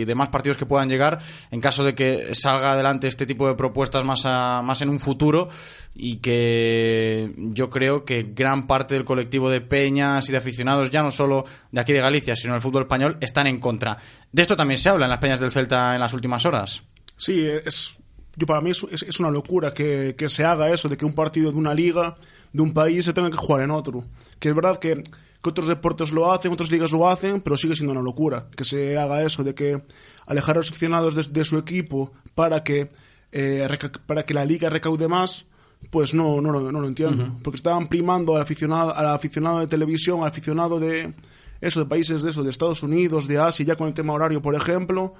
y 0.00 0.04
demás 0.04 0.28
partidos 0.28 0.56
que 0.58 0.66
puedan 0.66 0.88
llegar 0.88 1.18
en 1.50 1.60
caso 1.60 1.84
de 1.84 1.94
que 1.94 2.34
salga 2.34 2.72
adelante 2.72 3.08
este 3.08 3.24
tipo 3.24 3.48
de 3.48 3.54
propuestas 3.54 4.04
más, 4.04 4.26
a- 4.26 4.60
más 4.62 4.82
en 4.82 4.90
un 4.90 5.00
futuro 5.00 5.48
y 5.94 6.16
que 6.16 7.34
yo 7.36 7.70
creo 7.70 8.04
que 8.04 8.24
gran 8.34 8.66
parte 8.66 8.94
del 8.94 9.04
colectivo 9.04 9.48
de 9.50 9.60
peñas 9.60 10.28
y 10.28 10.32
de 10.32 10.38
aficionados, 10.38 10.90
ya 10.90 11.02
no 11.02 11.10
solo 11.10 11.44
de 11.70 11.80
aquí 11.80 11.92
de 11.92 12.00
Galicia, 12.00 12.36
sino 12.36 12.52
del 12.54 12.62
fútbol 12.62 12.82
español, 12.82 13.16
están 13.20 13.46
en 13.46 13.58
contra. 13.60 13.96
De 14.30 14.42
esto 14.42 14.56
también 14.56 14.78
se 14.78 14.88
habla 14.90 15.06
en 15.06 15.10
las 15.10 15.18
peñas 15.20 15.40
del 15.40 15.50
Celta 15.52 15.94
en 15.94 16.00
las 16.00 16.12
últimas 16.14 16.44
horas. 16.44 16.82
Sí, 17.16 17.46
es, 17.64 17.98
yo 18.36 18.46
para 18.46 18.60
mí 18.60 18.70
es, 18.70 18.84
es- 18.90 19.02
es 19.02 19.20
una 19.20 19.30
locura 19.30 19.72
que, 19.72 20.14
que 20.16 20.28
se 20.28 20.44
haga 20.44 20.70
eso, 20.70 20.88
de 20.88 20.96
que 20.96 21.04
un 21.04 21.14
partido 21.14 21.50
de 21.52 21.56
una 21.58 21.74
liga, 21.74 22.16
de 22.52 22.62
un 22.62 22.72
país, 22.74 23.04
se 23.04 23.12
tenga 23.12 23.30
que 23.30 23.36
jugar 23.36 23.62
en 23.62 23.70
otro. 23.70 24.04
Que 24.38 24.48
es 24.50 24.54
verdad 24.54 24.78
que, 24.78 25.02
que 25.42 25.50
otros 25.50 25.66
deportes 25.66 26.12
lo 26.12 26.32
hacen, 26.32 26.52
otras 26.52 26.70
ligas 26.70 26.92
lo 26.92 27.08
hacen, 27.08 27.40
pero 27.40 27.56
sigue 27.56 27.74
siendo 27.74 27.92
una 27.92 28.02
locura 28.02 28.48
que 28.56 28.64
se 28.64 28.96
haga 28.98 29.22
eso, 29.22 29.42
de 29.44 29.54
que 29.54 29.82
alejar 30.26 30.56
a 30.56 30.60
los 30.60 30.70
aficionados 30.70 31.14
de, 31.14 31.22
de 31.24 31.44
su 31.44 31.58
equipo 31.58 32.12
para 32.34 32.62
que, 32.62 32.90
eh, 33.32 33.66
para 34.06 34.24
que 34.24 34.34
la 34.34 34.44
liga 34.44 34.68
recaude 34.70 35.08
más, 35.08 35.46
pues 35.90 36.14
no, 36.14 36.40
no, 36.40 36.52
lo- 36.52 36.70
no 36.70 36.80
lo 36.80 36.86
entiendo. 36.86 37.24
Porque 37.42 37.56
estaban 37.56 37.88
primando 37.88 38.36
al 38.36 38.42
aficionado, 38.42 38.94
al 38.94 39.06
aficionado 39.06 39.58
de 39.60 39.66
televisión, 39.66 40.20
al 40.20 40.28
aficionado 40.28 40.78
de, 40.78 41.12
eso 41.60 41.80
de 41.80 41.86
países 41.86 42.22
de 42.22 42.30
eso, 42.30 42.44
de 42.44 42.50
Estados 42.50 42.82
Unidos, 42.84 43.26
de 43.26 43.38
Asia, 43.40 43.64
ya 43.66 43.74
con 43.76 43.88
el 43.88 43.94
tema 43.94 44.12
horario, 44.12 44.40
por 44.40 44.54
ejemplo, 44.54 45.14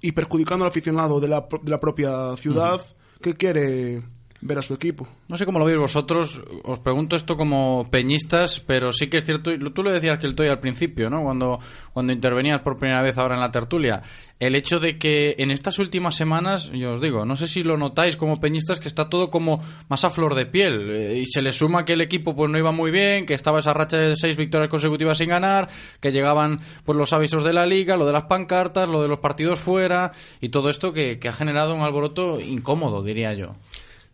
y 0.00 0.12
perjudicando 0.12 0.64
al 0.64 0.68
aficionado 0.70 1.18
de 1.18 1.26
la, 1.28 1.46
de 1.62 1.70
la 1.70 1.80
propia 1.80 2.36
ciudad. 2.36 2.80
Que 3.20 3.34
quiere 3.34 4.02
ver 4.44 4.58
a 4.58 4.62
su 4.62 4.74
equipo. 4.74 5.08
No 5.26 5.38
sé 5.38 5.46
cómo 5.46 5.58
lo 5.58 5.64
veis 5.64 5.78
vosotros, 5.78 6.42
os 6.64 6.78
pregunto 6.78 7.16
esto 7.16 7.36
como 7.36 7.88
peñistas, 7.90 8.60
pero 8.60 8.92
sí 8.92 9.08
que 9.08 9.16
es 9.16 9.24
cierto, 9.24 9.50
tú 9.72 9.82
lo 9.82 9.90
decías 9.90 10.18
que 10.18 10.26
el 10.26 10.34
Toy 10.34 10.48
al 10.48 10.60
principio, 10.60 11.08
¿no? 11.08 11.22
Cuando, 11.22 11.58
cuando 11.94 12.12
intervenías 12.12 12.60
por 12.60 12.76
primera 12.76 13.02
vez 13.02 13.16
ahora 13.16 13.36
en 13.36 13.40
la 13.40 13.50
tertulia, 13.50 14.02
el 14.38 14.54
hecho 14.54 14.80
de 14.80 14.98
que 14.98 15.36
en 15.38 15.50
estas 15.50 15.78
últimas 15.78 16.14
semanas, 16.14 16.70
yo 16.72 16.92
os 16.92 17.00
digo, 17.00 17.24
no 17.24 17.36
sé 17.36 17.48
si 17.48 17.62
lo 17.62 17.78
notáis 17.78 18.16
como 18.16 18.38
peñistas, 18.38 18.80
que 18.80 18.88
está 18.88 19.08
todo 19.08 19.30
como 19.30 19.62
más 19.88 20.04
a 20.04 20.10
flor 20.10 20.34
de 20.34 20.44
piel, 20.44 20.90
eh, 20.90 21.18
y 21.20 21.26
se 21.26 21.40
le 21.40 21.50
suma 21.50 21.86
que 21.86 21.94
el 21.94 22.02
equipo 22.02 22.36
pues 22.36 22.50
no 22.50 22.58
iba 22.58 22.70
muy 22.70 22.90
bien, 22.90 23.24
que 23.24 23.32
estaba 23.32 23.60
esa 23.60 23.72
racha 23.72 23.96
de 23.96 24.14
seis 24.14 24.36
victorias 24.36 24.68
consecutivas 24.68 25.16
sin 25.16 25.30
ganar, 25.30 25.68
que 26.00 26.12
llegaban 26.12 26.60
pues 26.84 26.98
los 26.98 27.14
avisos 27.14 27.44
de 27.44 27.54
la 27.54 27.64
liga, 27.64 27.96
lo 27.96 28.04
de 28.04 28.12
las 28.12 28.24
pancartas, 28.24 28.90
lo 28.90 29.00
de 29.00 29.08
los 29.08 29.20
partidos 29.20 29.58
fuera, 29.58 30.12
y 30.42 30.50
todo 30.50 30.68
esto 30.68 30.92
que, 30.92 31.18
que 31.18 31.28
ha 31.28 31.32
generado 31.32 31.74
un 31.74 31.80
alboroto 31.80 32.38
incómodo, 32.38 33.02
diría 33.02 33.32
yo. 33.32 33.54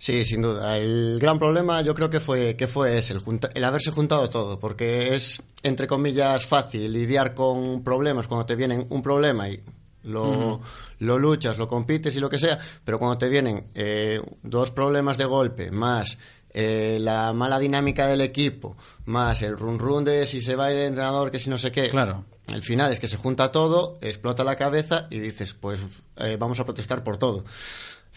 Sí, 0.02 0.25
sin 0.25 0.40
duda. 0.40 0.78
El 0.78 1.19
gran 1.21 1.38
problema 1.38 1.83
yo 1.83 1.95
creo 1.95 2.09
que 2.09 2.21
fue, 2.21 2.57
que 2.57 2.66
fue 2.66 2.97
ese, 2.97 3.12
el, 3.12 3.19
junta- 3.21 3.50
el 3.52 3.62
haberse 3.64 3.90
juntado 3.90 4.30
todo, 4.30 4.59
porque 4.59 5.14
es, 5.14 5.42
entre 5.62 5.87
comillas, 5.87 6.47
fácil 6.47 6.90
lidiar 6.90 7.35
con 7.35 7.85
problemas 7.85 8.26
cuando 8.26 8.47
te 8.47 8.57
vienen 8.57 8.87
un 8.88 9.02
problema 9.02 9.50
y 9.50 9.61
lo, 10.04 10.62
lo 11.00 11.19
luchas, 11.19 11.59
lo 11.59 11.69
compites 11.69 12.16
y 12.16 12.21
lo 12.21 12.30
que 12.30 12.38
sea, 12.38 12.59
pero 12.83 12.99
cuando 12.99 13.19
te 13.19 13.28
vienen 13.28 13.66
eh, 13.75 14.23
dos 14.42 14.71
problemas 14.71 15.19
de 15.19 15.26
golpe, 15.26 15.71
más 15.71 16.16
eh, 16.54 16.97
la 16.99 17.35
mala 17.35 17.59
dinámica 17.59 18.07
del 18.07 18.23
equipo, 18.23 18.78
más 19.04 19.42
el 19.42 19.54
run 19.59 19.78
run 19.78 20.04
de 20.04 20.25
si 20.25 20.40
se 20.40 20.57
va 20.57 20.73
el 20.73 20.78
entrenador, 20.78 21.30
que 21.30 21.38
si 21.38 21.50
no 21.50 21.59
sé 21.59 21.71
qué. 21.71 21.90
Claro. 21.90 22.25
Al 22.50 22.62
final 22.62 22.90
es 22.90 22.99
que 22.99 23.07
se 23.07 23.19
junta 23.19 23.52
todo, 23.52 23.99
explota 24.00 24.45
la 24.45 24.57
cabeza 24.57 25.09
y 25.11 25.19
dices, 25.19 25.52
pues 25.52 25.83
eh, 26.16 26.38
vamos 26.40 26.59
a 26.59 26.64
protestar 26.64 27.04
por 27.04 27.19
todo. 27.19 27.45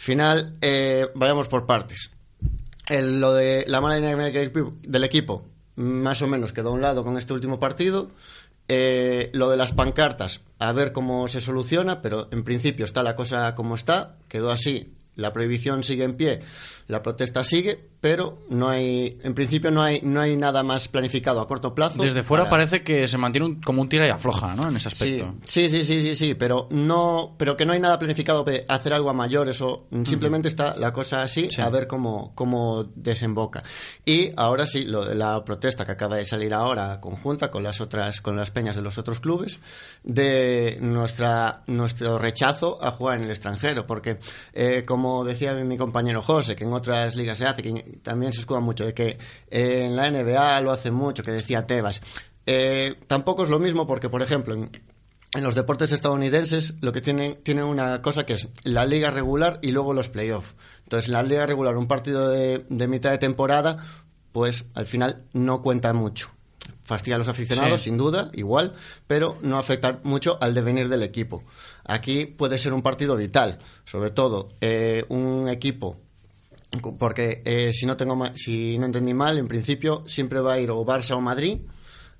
Final, 0.04 0.58
eh, 0.60 1.08
vayamos 1.16 1.48
por 1.48 1.66
partes. 1.66 2.12
El- 2.90 3.22
lo 3.22 3.34
de 3.34 3.64
la 3.70 3.80
mala 3.80 3.96
dinámica 3.96 4.38
del 4.38 5.04
equipo, 5.06 5.46
más 5.78 6.22
o 6.22 6.28
menos 6.28 6.52
quedó 6.52 6.72
a 6.72 6.74
un 6.74 6.82
lado 6.82 7.06
con 7.06 7.18
este 7.18 7.32
último 7.32 7.58
partido. 7.58 8.10
Eh, 8.68 9.30
lo 9.34 9.50
de 9.50 9.56
las 9.56 9.72
pancartas, 9.72 10.42
a 10.60 10.74
ver 10.74 10.92
cómo 10.92 11.30
se 11.30 11.40
soluciona, 11.40 12.02
pero 12.02 12.28
en 12.32 12.44
principio 12.44 12.84
está 12.84 13.02
la 13.02 13.16
cosa 13.16 13.56
como 13.56 13.76
está, 13.76 14.18
quedó 14.28 14.52
así. 14.52 14.94
La 15.16 15.32
prohibición 15.32 15.84
sigue 15.84 16.04
en 16.04 16.16
pie, 16.16 16.40
la 16.88 17.02
protesta 17.04 17.44
sigue, 17.44 17.80
pero 18.02 18.40
no 18.50 18.68
hay, 18.68 19.18
en 19.24 19.34
principio 19.34 19.70
no 19.72 19.82
hay, 19.82 20.02
no 20.02 20.20
hay 20.20 20.36
nada 20.36 20.64
más 20.64 20.88
planificado 20.88 21.40
a 21.40 21.48
corto 21.48 21.74
plazo. 21.76 22.02
Desde 22.02 22.24
fuera 22.24 22.44
para- 22.46 22.50
parece 22.66 22.84
que 22.84 23.08
se 23.08 23.18
mantiene 23.18 23.46
un- 23.46 23.62
como 23.62 23.82
un 23.82 23.88
tira 23.90 24.06
y 24.08 24.10
afloja, 24.10 24.56
¿no? 24.56 24.68
En 24.68 24.76
ese 24.76 24.90
aspecto. 24.90 25.36
Sí, 25.46 25.70
sí, 25.70 25.84
sí, 25.84 26.02
sí, 26.02 26.16
sí, 26.16 26.34
pero 26.34 26.68
no, 26.72 27.36
pero 27.38 27.56
que 27.56 27.66
no 27.66 27.74
hay 27.74 27.80
nada 27.80 27.98
planificado 28.00 28.44
de 28.44 28.66
hacer 28.68 28.92
algo 28.94 29.10
a 29.10 29.14
mayores 29.14 29.62
o 29.62 29.86
simplemente 30.06 30.48
está 30.50 30.76
la 30.78 30.92
cosa 30.92 31.22
así 31.22 31.48
a 31.60 31.70
ver 31.70 31.88
cómo, 31.88 32.32
cómo 32.36 32.84
desemboca. 32.96 33.64
Y 34.06 34.32
ahora 34.36 34.66
sí, 34.68 34.84
lo 34.84 35.06
de 35.06 35.16
la 35.16 35.46
protesta 35.46 35.86
que 35.86 35.92
acaba 35.94 36.18
de 36.18 36.26
salir 36.26 36.54
ahora 36.54 37.00
conjunta 37.00 37.52
con 37.52 37.62
las 37.64 37.80
otras, 37.82 38.20
con 38.20 38.36
las 38.36 38.50
peñas 38.52 38.76
de 38.76 38.82
los 38.82 38.98
otros 38.98 39.20
clubes, 39.20 39.60
de 40.04 40.78
nuestra, 40.82 41.62
nuestro 41.68 42.18
rechazo 42.18 42.84
a 42.84 42.92
jugar 42.92 43.18
en 43.20 43.26
el 43.26 43.30
extranjero, 43.30 43.86
porque 43.88 44.18
eh, 44.54 44.84
como 44.86 45.03
decía 45.24 45.54
mi 45.54 45.78
compañero 45.78 46.22
José, 46.22 46.56
que 46.56 46.64
en 46.64 46.74
otras 46.74 47.16
ligas 47.16 47.38
se 47.38 47.46
hace, 47.46 47.62
que 47.62 48.00
también 48.02 48.34
se 48.34 48.40
escuda 48.40 48.60
mucho 48.60 48.86
de 48.86 48.94
que 48.94 49.18
eh, 49.50 49.86
en 49.86 49.96
la 49.96 50.10
NBA 50.10 50.62
lo 50.62 50.72
hace 50.72 50.92
mucho, 50.92 51.24
que 51.24 51.32
decía 51.32 51.68
Tebas. 51.68 52.02
Eh, 52.46 52.96
tampoco 53.08 53.44
es 53.44 53.50
lo 53.50 53.60
mismo 53.60 53.88
porque, 53.88 54.10
por 54.10 54.22
ejemplo, 54.22 54.54
en, 54.54 54.70
en 55.34 55.44
los 55.44 55.56
deportes 55.56 55.92
estadounidenses 55.92 56.76
lo 56.82 56.92
que 56.92 57.02
tienen, 57.02 57.36
tienen 57.44 57.66
una 57.66 58.02
cosa 58.02 58.26
que 58.26 58.34
es 58.34 58.50
la 58.64 58.86
liga 58.86 59.12
regular 59.12 59.60
y 59.62 59.72
luego 59.72 59.94
los 59.94 60.10
playoffs. 60.10 60.56
Entonces, 60.84 61.08
en 61.08 61.14
la 61.14 61.24
liga 61.24 61.46
regular, 61.46 61.76
un 61.78 61.88
partido 61.88 62.30
de, 62.30 62.66
de 62.70 62.88
mitad 62.88 63.12
de 63.12 63.18
temporada, 63.18 63.78
pues 64.32 64.66
al 64.74 64.86
final 64.86 65.24
no 65.34 65.62
cuenta 65.62 65.94
mucho. 65.94 66.30
Fastidia 66.86 67.16
a 67.16 67.20
los 67.20 67.28
aficionados, 67.30 67.80
Sí. 67.80 67.86
sin 67.86 67.98
duda, 67.98 68.30
igual, 68.34 68.74
pero 69.08 69.38
no 69.42 69.58
afecta 69.58 70.00
mucho 70.04 70.38
al 70.42 70.54
devenir 70.54 70.90
del 70.90 71.04
equipo. 71.04 71.44
Aquí 71.86 72.26
puede 72.26 72.60
ser 72.60 72.74
un 72.74 72.82
partido 72.82 73.16
vital, 73.16 73.60
sobre 73.86 74.12
todo 74.12 74.50
eh, 74.62 75.06
un 75.10 75.48
equipo 75.50 75.98
porque 76.98 77.42
eh, 77.46 77.72
si 77.74 77.86
no 77.86 77.96
tengo 77.96 78.18
si 78.36 78.78
no 78.80 78.88
entendí 78.88 79.14
mal 79.14 79.38
en 79.38 79.48
principio 79.48 80.04
siempre 80.08 80.42
va 80.42 80.54
a 80.54 80.60
ir 80.60 80.72
o 80.72 80.84
Barça 80.84 81.16
o 81.16 81.22
Madrid 81.22 81.60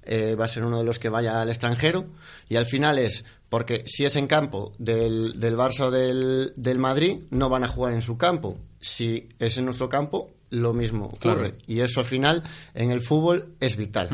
eh, 0.04 0.36
va 0.36 0.46
a 0.46 0.48
ser 0.48 0.64
uno 0.64 0.78
de 0.78 0.84
los 0.84 1.00
que 1.00 1.10
vaya 1.10 1.42
al 1.42 1.50
extranjero 1.50 2.06
y 2.50 2.58
al 2.58 2.68
final 2.68 3.00
es 3.00 3.26
porque 3.50 3.84
si 3.88 4.06
es 4.06 4.16
en 4.16 4.28
campo 4.28 4.74
del, 4.78 5.40
del 5.40 5.58
Barça 5.58 5.86
o 5.86 5.92
del, 5.92 6.54
del 6.56 6.78
Madrid 6.78 7.22
no 7.32 7.50
van 7.50 7.64
a 7.64 7.68
jugar 7.68 7.94
en 7.94 8.04
su 8.04 8.16
campo 8.18 8.58
si 8.80 9.28
es 9.40 9.58
en 9.58 9.66
nuestro 9.66 9.90
campo 9.90 10.30
lo 10.54 10.74
mismo 10.74 11.06
ocurre 11.06 11.20
Claro. 11.52 11.58
y 11.68 11.80
eso 11.82 12.00
al 12.00 12.06
final 12.06 12.44
en 12.74 12.92
el 12.92 13.02
fútbol 13.02 13.56
es 13.60 13.76
vital. 13.76 14.08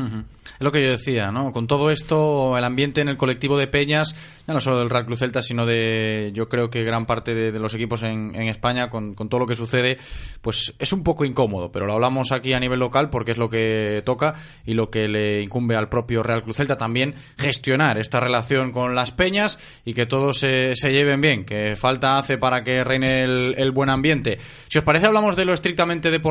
Es 0.44 0.56
lo 0.60 0.72
que 0.72 0.82
yo 0.82 0.90
decía, 0.90 1.30
¿no? 1.30 1.52
Con 1.52 1.66
todo 1.66 1.90
esto, 1.90 2.56
el 2.58 2.64
ambiente 2.64 3.00
en 3.00 3.08
el 3.08 3.16
colectivo 3.16 3.56
de 3.56 3.66
Peñas, 3.66 4.14
ya 4.46 4.52
no 4.54 4.60
solo 4.60 4.78
del 4.80 4.90
Real 4.90 5.06
Club 5.06 5.16
Celta, 5.18 5.42
sino 5.42 5.64
de, 5.64 6.32
yo 6.34 6.48
creo 6.48 6.70
que 6.70 6.82
gran 6.82 7.06
parte 7.06 7.34
de, 7.34 7.52
de 7.52 7.58
los 7.58 7.72
equipos 7.74 8.02
en, 8.02 8.34
en 8.34 8.48
España, 8.48 8.90
con, 8.90 9.14
con 9.14 9.28
todo 9.28 9.40
lo 9.40 9.46
que 9.46 9.54
sucede, 9.54 9.98
pues 10.40 10.74
es 10.78 10.92
un 10.92 11.04
poco 11.04 11.24
incómodo, 11.24 11.70
pero 11.70 11.86
lo 11.86 11.92
hablamos 11.92 12.32
aquí 12.32 12.52
a 12.52 12.60
nivel 12.60 12.80
local 12.80 13.10
porque 13.10 13.30
es 13.32 13.38
lo 13.38 13.48
que 13.48 14.02
toca 14.04 14.34
y 14.66 14.74
lo 14.74 14.90
que 14.90 15.08
le 15.08 15.40
incumbe 15.42 15.76
al 15.76 15.88
propio 15.88 16.22
Real 16.22 16.42
Club 16.42 16.56
Celta 16.56 16.76
también 16.76 17.14
gestionar 17.38 17.98
esta 17.98 18.18
relación 18.20 18.72
con 18.72 18.94
las 18.94 19.12
Peñas 19.12 19.58
y 19.84 19.94
que 19.94 20.06
todos 20.06 20.38
se, 20.40 20.74
se 20.74 20.92
lleven 20.92 21.20
bien, 21.20 21.44
que 21.44 21.76
falta 21.76 22.18
hace 22.18 22.38
para 22.38 22.64
que 22.64 22.82
reine 22.82 23.22
el, 23.22 23.54
el 23.56 23.70
buen 23.70 23.88
ambiente. 23.90 24.38
Si 24.68 24.78
os 24.78 24.84
parece, 24.84 25.06
hablamos 25.06 25.36
de 25.36 25.44
lo 25.44 25.52
estrictamente 25.52 26.10
deportivo, 26.10 26.29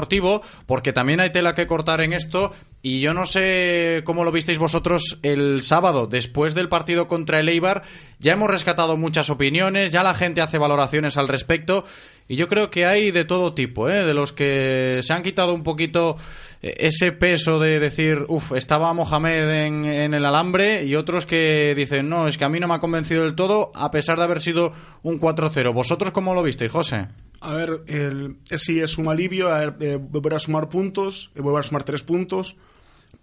porque 0.66 0.94
también 0.94 1.20
hay 1.20 1.32
tela 1.32 1.56
que 1.56 1.68
cortar 1.68 2.02
en 2.02 2.14
esto 2.14 2.54
y 2.82 3.02
yo 3.02 3.14
no 3.14 3.26
sé 3.26 4.04
cómo 4.06 4.24
lo 4.24 4.32
visteis 4.32 4.58
vosotros 4.58 5.20
el 5.22 5.64
sábado, 5.64 6.08
después 6.08 6.56
del 6.56 6.70
partido 6.70 7.10
contra 7.10 7.42
el 7.42 7.50
Eibar. 7.50 7.84
Ya 8.20 8.34
hemos 8.34 8.50
rescatado 8.50 8.96
muchas 8.96 9.30
opiniones, 9.30 9.92
ya 9.92 10.02
la 10.02 10.16
gente 10.16 10.42
hace 10.42 10.58
valoraciones 10.58 11.18
al 11.18 11.28
respecto. 11.28 11.84
Y 12.30 12.38
yo 12.38 12.48
creo 12.48 12.70
que 12.70 12.86
hay 12.86 13.12
de 13.12 13.26
todo 13.26 13.54
tipo, 13.54 13.90
¿eh? 13.90 14.06
de 14.06 14.14
los 14.14 14.32
que 14.32 15.02
se 15.04 15.12
han 15.12 15.24
quitado 15.24 15.54
un 15.54 15.64
poquito 15.64 16.16
eh, 16.62 16.76
ese 16.80 17.12
peso 17.12 17.60
de 17.60 17.80
decir, 17.80 18.26
uff, 18.30 18.54
estaba 18.54 18.94
Mohamed 18.94 19.66
en, 19.66 19.86
en 19.86 20.14
el 20.14 20.26
alambre, 20.26 20.86
y 20.86 20.96
otros 20.96 21.26
que 21.26 21.74
dicen, 21.76 22.08
no, 22.08 22.28
es 22.28 22.38
que 22.38 22.46
a 22.46 22.50
mí 22.50 22.60
no 22.60 22.68
me 22.68 22.76
ha 22.76 22.80
convencido 22.80 23.24
del 23.24 23.36
todo, 23.36 23.72
a 23.74 23.92
pesar 23.92 24.18
de 24.20 24.24
haber 24.24 24.42
sido 24.42 24.72
un 25.02 25.20
4-0. 25.20 25.74
¿Vosotros 25.74 26.12
cómo 26.12 26.34
lo 26.34 26.44
visteis, 26.44 26.72
José? 26.72 27.08
A 27.42 27.54
ver, 27.54 27.84
el, 27.88 28.38
eh, 28.50 28.82
es 28.84 28.98
un 28.98 29.08
alivio 29.08 29.54
a 29.54 29.60
ver, 29.60 29.76
eh, 29.80 29.96
volver 29.96 30.34
a 30.34 30.40
sumar 30.40 30.68
puntos, 30.68 31.32
eh, 31.36 31.42
volver 31.42 31.62
a 31.62 31.64
sumar 31.64 31.84
tres 31.84 32.04
puntos, 32.04 32.58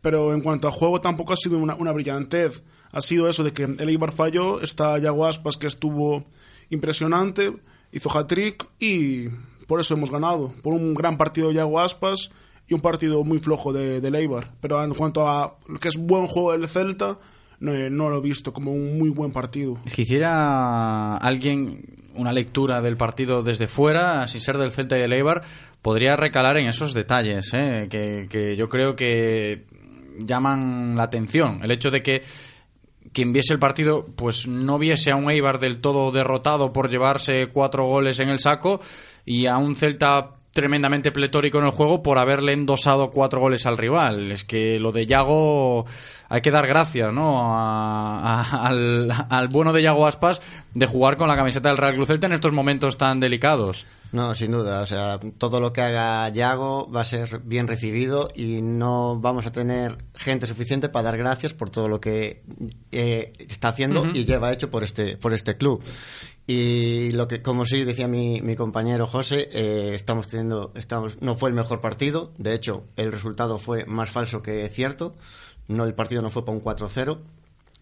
pero 0.01 0.33
en 0.33 0.41
cuanto 0.41 0.69
a 0.69 0.71
juego 0.71 1.01
tampoco 1.01 1.33
ha 1.33 1.37
sido 1.37 1.59
una, 1.59 1.75
una 1.75 1.93
brillantez. 1.93 2.63
Ha 2.93 3.01
sido 3.01 3.29
eso 3.29 3.45
de 3.45 3.53
que 3.53 3.65
el 3.65 3.89
Eibar 3.89 4.13
falló, 4.13 4.63
está 4.63 4.99
Yago 4.99 5.27
Aspas 5.27 5.57
que 5.57 5.67
estuvo 5.67 6.25
impresionante, 6.71 7.53
hizo 7.93 8.17
hat-trick 8.17 8.67
y 8.79 9.29
por 9.67 9.81
eso 9.81 9.95
hemos 9.95 10.11
ganado. 10.11 10.53
Por 10.63 10.73
un 10.73 10.95
gran 10.95 11.19
partido 11.19 11.49
de 11.49 11.55
Yago 11.55 11.81
Aspas 11.81 12.31
y 12.69 12.75
un 12.75 12.81
partido 12.81 13.23
muy 13.23 13.39
flojo 13.39 13.73
de, 13.73 14.01
del 14.01 14.15
Eibar. 14.15 14.53
Pero 14.61 14.83
en 14.83 14.95
cuanto 14.95 15.29
a 15.29 15.59
lo 15.69 15.79
que 15.79 15.89
es 15.89 15.97
buen 15.97 16.27
juego 16.27 16.53
del 16.53 16.69
Celta, 16.69 17.19
no, 17.61 17.73
no 17.91 18.09
lo 18.09 18.19
he 18.19 18.23
visto 18.23 18.53
como 18.53 18.73
un 18.73 18.99
muy 18.99 19.11
buen 19.11 19.33
partido. 19.33 19.77
Es 19.85 19.95
que 19.95 20.03
hiciera 20.03 21.17
alguien 21.17 21.97
una 22.17 22.33
lectura 22.33 22.81
del 22.83 22.97
partido 22.97 23.43
desde 23.43 23.67
fuera, 23.67 24.27
sin 24.29 24.41
ser 24.41 24.59
del 24.59 24.71
Celta 24.71 24.97
y 24.97 25.01
del 25.01 25.13
Eibar, 25.13 25.43
podría 25.83 26.17
recalar 26.17 26.57
en 26.57 26.69
esos 26.69 26.95
detalles, 26.95 27.53
¿eh? 27.55 27.87
que, 27.91 28.27
que 28.31 28.57
yo 28.57 28.69
creo 28.69 28.97
que 28.97 29.65
llaman 30.19 30.97
la 30.97 31.05
atención. 31.05 31.61
El 31.63 31.71
hecho 31.71 31.91
de 31.91 32.03
que 32.03 32.23
quien 33.13 33.33
viese 33.33 33.53
el 33.53 33.59
partido 33.59 34.07
pues 34.17 34.47
no 34.47 34.79
viese 34.79 35.11
a 35.11 35.17
un 35.17 35.31
Eibar 35.31 35.59
del 35.59 35.79
todo 35.79 36.13
derrotado 36.13 36.73
por 36.73 36.91
llevarse 36.91 37.49
cuatro 37.49 37.87
goles 37.87 38.21
en 38.21 38.29
el 38.29 38.39
saco 38.39 38.81
y 39.25 39.47
a 39.47 39.59
un 39.59 39.75
Celta 39.75 40.36
tremendamente 40.57 41.12
pletórico 41.12 41.59
en 41.61 41.66
el 41.66 41.71
juego 41.71 42.03
por 42.03 42.19
haberle 42.19 42.53
endosado 42.53 43.12
cuatro 43.12 43.38
goles 43.38 43.64
al 43.66 43.79
rival. 43.79 44.33
Es 44.33 44.42
que 44.42 44.81
lo 44.81 44.90
de 44.90 45.07
Yago 45.07 45.87
hay 46.29 46.40
que 46.40 46.51
dar 46.51 46.66
gracias, 46.66 47.12
¿no? 47.12 47.55
A- 47.55 48.40
a- 48.42 48.66
al, 48.66 49.12
al 49.31 49.49
bueno 49.49 49.73
de 49.73 49.83
Yago 49.83 50.09
Aspas 50.09 50.42
de 50.75 50.87
jugar 50.87 51.16
con 51.16 51.29
la 51.29 51.37
camiseta 51.37 51.69
del 51.69 51.79
Real 51.79 51.95
Club 51.95 52.07
Celta 52.09 52.27
en 52.27 52.33
estos 52.33 52.51
momentos 52.53 52.99
tan 52.99 53.21
delicados. 53.21 53.87
No, 54.12 54.35
sin 54.35 54.53
duda. 54.53 54.81
O 54.83 54.87
sea, 54.87 55.19
todo 55.38 55.61
lo 55.61 55.73
que 55.73 55.83
haga 55.83 56.29
Yago 56.31 56.90
va 56.90 57.03
a 57.03 57.05
ser 57.05 57.40
bien 57.45 57.66
recibido 57.69 58.31
y 58.35 58.62
no 58.62 59.19
vamos 59.21 59.47
a 59.47 59.53
tener 59.53 59.99
gente 60.14 60.47
suficiente 60.47 60.88
para 60.88 61.05
dar 61.11 61.19
gracias 61.19 61.55
por 61.55 61.71
todo 61.71 61.88
lo 61.88 62.01
que 62.01 62.42
eh, 62.92 63.33
está 63.38 63.69
haciendo 63.69 64.07
y 64.14 64.25
lleva 64.25 64.53
hecho 64.53 64.71
por 64.71 64.85
este 64.85 65.16
por 65.16 65.33
este 65.35 65.57
club. 65.57 65.83
Y 66.47 67.11
lo 67.11 67.27
que, 67.27 67.43
como 67.43 67.67
sí 67.67 67.85
decía 67.85 68.07
mi, 68.07 68.41
mi 68.41 68.55
compañero 68.55 69.07
José, 69.09 69.49
eh, 69.53 69.91
estamos 69.95 70.29
teniendo, 70.29 70.73
estamos, 70.77 71.21
no 71.21 71.35
fue 71.35 71.51
el 71.51 71.57
mejor 71.57 71.81
partido. 71.81 72.33
De 72.39 72.55
hecho, 72.55 72.85
el 72.97 73.11
resultado 73.11 73.59
fue 73.59 73.85
más 73.87 74.11
falso 74.11 74.43
que 74.43 74.69
cierto. 74.69 75.15
No, 75.67 75.85
el 75.85 75.95
partido 75.95 76.23
no 76.23 76.31
fue 76.31 76.45
para 76.45 76.57
un 76.57 76.63
4-0. 76.63 77.19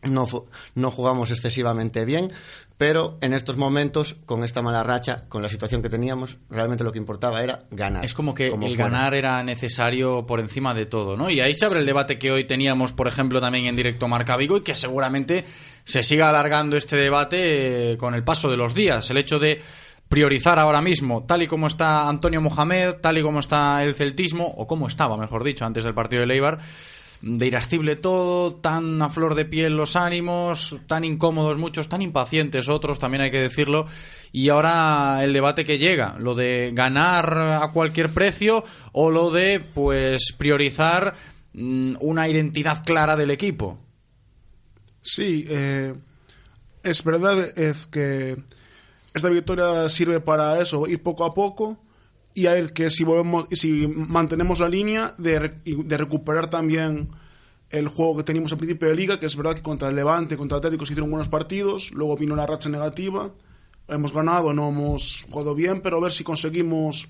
no, 0.05 0.27
no 0.75 0.91
jugamos 0.91 1.31
excesivamente 1.31 2.07
bien, 2.07 2.33
pero 2.79 3.19
en 3.21 3.35
estos 3.35 3.59
momentos, 3.59 4.17
con 4.25 4.45
esta 4.45 4.63
mala 4.63 4.83
racha, 4.83 5.25
con 5.29 5.43
la 5.43 5.51
situación 5.51 5.83
que 5.83 5.91
teníamos, 5.91 6.39
realmente 6.49 6.85
lo 6.85 6.93
que 6.93 6.99
importaba 6.99 7.43
era 7.43 7.65
ganar. 7.71 8.05
Es 8.05 8.15
como 8.15 8.35
que 8.35 8.49
el 8.49 8.59
fuera. 8.59 8.77
ganar 8.77 9.15
era 9.15 9.43
necesario 9.43 10.27
por 10.27 10.41
encima 10.41 10.73
de 10.73 10.87
todo, 10.87 11.19
¿no? 11.19 11.29
Y 11.29 11.41
ahí 11.41 11.55
se 11.55 11.67
abre 11.67 11.81
el 11.81 11.87
debate 11.87 12.19
que 12.19 12.33
hoy 12.33 12.45
teníamos, 12.45 12.93
por 12.93 13.09
ejemplo, 13.09 13.43
también 13.43 13.67
en 13.67 13.77
directo 13.77 14.09
Marca 14.09 14.37
Vigo 14.39 14.57
y 14.57 14.63
que 14.63 14.75
seguramente 14.75 15.45
se 15.85 16.03
siga 16.03 16.29
alargando 16.29 16.77
este 16.77 16.97
debate 16.97 17.93
eh, 17.93 17.97
con 17.97 18.15
el 18.15 18.25
paso 18.25 18.51
de 18.51 18.57
los 18.57 18.75
días. 18.75 19.11
El 19.11 19.19
hecho 19.19 19.39
de 19.39 19.63
priorizar 20.09 20.59
ahora 20.59 20.81
mismo, 20.81 21.25
tal 21.25 21.43
y 21.43 21.47
como 21.47 21.67
está 21.67 22.09
Antonio 22.09 22.41
Mohamed, 22.41 22.97
tal 23.01 23.19
y 23.19 23.23
como 23.23 23.41
está 23.41 23.83
el 23.83 23.95
celtismo, 23.95 24.47
o 24.47 24.67
como 24.67 24.87
estaba, 24.87 25.17
mejor 25.17 25.45
dicho, 25.45 25.65
antes 25.65 25.85
del 25.85 25.95
partido 25.95 26.21
de 26.21 26.27
Leibar, 26.27 26.59
de 27.21 27.47
irascible 27.47 27.97
todo, 27.97 28.57
tan 28.57 29.01
a 29.01 29.09
flor 29.09 29.35
de 29.35 29.45
piel 29.45 29.77
los 29.77 29.97
ánimos, 29.97 30.77
tan 30.87 31.05
incómodos 31.05 31.59
muchos, 31.59 31.89
tan 31.89 32.03
impacientes 32.03 32.69
otros, 32.69 32.99
también 32.99 33.23
hay 33.23 33.31
que 33.31 33.41
decirlo. 33.41 33.87
Y 34.31 34.51
ahora 34.51 35.25
el 35.25 35.33
debate 35.33 35.65
que 35.65 35.79
llega, 35.79 36.17
lo 36.19 36.35
de 36.35 36.73
ganar 36.75 37.39
a 37.63 37.73
cualquier 37.73 38.13
precio 38.13 38.65
o 38.93 39.11
lo 39.11 39.31
de 39.31 39.61
pues 39.61 40.33
priorizar 40.37 41.15
mm, 41.55 41.95
una 42.01 42.29
identidad 42.29 42.85
clara 42.85 43.17
del 43.17 43.31
equipo. 43.31 43.79
Sí, 45.05 45.45
eh, 45.49 45.95
es 46.83 47.05
verdad 47.05 47.59
es 47.59 47.87
que 47.87 48.37
esta 49.13 49.29
victoria 49.29 49.89
sirve 49.91 50.21
para 50.21 50.59
eso, 50.59 50.87
ir 50.87 51.03
poco 51.03 51.25
a 51.25 51.35
poco 51.35 51.79
y 52.33 52.47
a 52.47 52.55
ver 52.55 52.73
que 52.73 52.89
si 52.89 53.05
volvemos 53.05 53.47
y 53.51 53.57
si 53.57 53.87
mantenemos 53.87 54.61
la 54.61 54.69
línea 54.69 55.15
de, 55.19 55.57
de 55.65 55.97
recuperar 55.99 56.49
también 56.49 57.11
el 57.69 57.89
juego 57.89 58.17
que 58.17 58.23
teníamos 58.25 58.51
al 58.53 58.59
principio 58.59 58.89
de 58.89 58.95
liga, 58.95 59.21
que 59.21 59.27
es 59.27 59.37
verdad 59.37 59.55
que 59.55 59.63
contra 59.63 59.91
el 59.91 59.95
Levante, 59.95 60.39
contra 60.39 60.57
el 60.57 60.61
Atlético 60.61 60.87
se 60.87 60.95
hicieron 60.95 61.11
buenos 61.11 61.29
partidos, 61.29 61.91
luego 61.93 62.17
vino 62.17 62.35
la 62.35 62.47
racha 62.47 62.71
negativa, 62.71 63.31
hemos 63.89 64.13
ganado, 64.13 64.55
no 64.55 64.71
hemos 64.71 65.27
jugado 65.29 65.55
bien, 65.55 65.83
pero 65.83 65.99
a 65.99 66.01
ver 66.01 66.13
si 66.13 66.25
conseguimos 66.25 67.09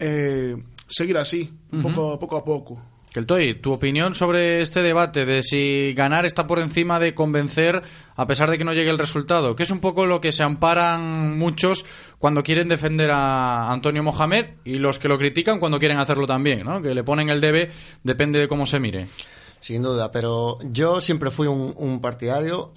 eh, 0.00 0.56
seguir 0.88 1.18
así, 1.18 1.52
poco, 1.82 2.18
poco 2.18 2.36
a 2.36 2.44
poco. 2.44 2.95
Keltoy, 3.16 3.54
tu 3.54 3.72
opinión 3.72 4.14
sobre 4.14 4.60
este 4.60 4.82
debate 4.82 5.24
de 5.24 5.42
si 5.42 5.94
ganar 5.94 6.26
está 6.26 6.46
por 6.46 6.58
encima 6.58 7.00
de 7.00 7.14
convencer 7.14 7.82
a 8.14 8.26
pesar 8.26 8.50
de 8.50 8.58
que 8.58 8.64
no 8.64 8.74
llegue 8.74 8.90
el 8.90 8.98
resultado, 8.98 9.56
que 9.56 9.62
es 9.62 9.70
un 9.70 9.80
poco 9.80 10.04
lo 10.04 10.20
que 10.20 10.32
se 10.32 10.42
amparan 10.42 11.38
muchos 11.38 11.86
cuando 12.18 12.42
quieren 12.42 12.68
defender 12.68 13.10
a 13.10 13.72
Antonio 13.72 14.02
Mohamed 14.02 14.56
y 14.66 14.74
los 14.74 14.98
que 14.98 15.08
lo 15.08 15.16
critican 15.16 15.58
cuando 15.58 15.78
quieren 15.78 15.96
hacerlo 15.96 16.26
también, 16.26 16.64
¿no? 16.66 16.82
que 16.82 16.94
le 16.94 17.04
ponen 17.04 17.30
el 17.30 17.40
debe, 17.40 17.70
depende 18.02 18.38
de 18.38 18.48
cómo 18.48 18.66
se 18.66 18.80
mire. 18.80 19.06
Sin 19.60 19.82
duda, 19.82 20.12
pero 20.12 20.58
yo 20.70 21.00
siempre 21.00 21.30
fui 21.30 21.46
un, 21.46 22.00
partidario, 22.02 22.72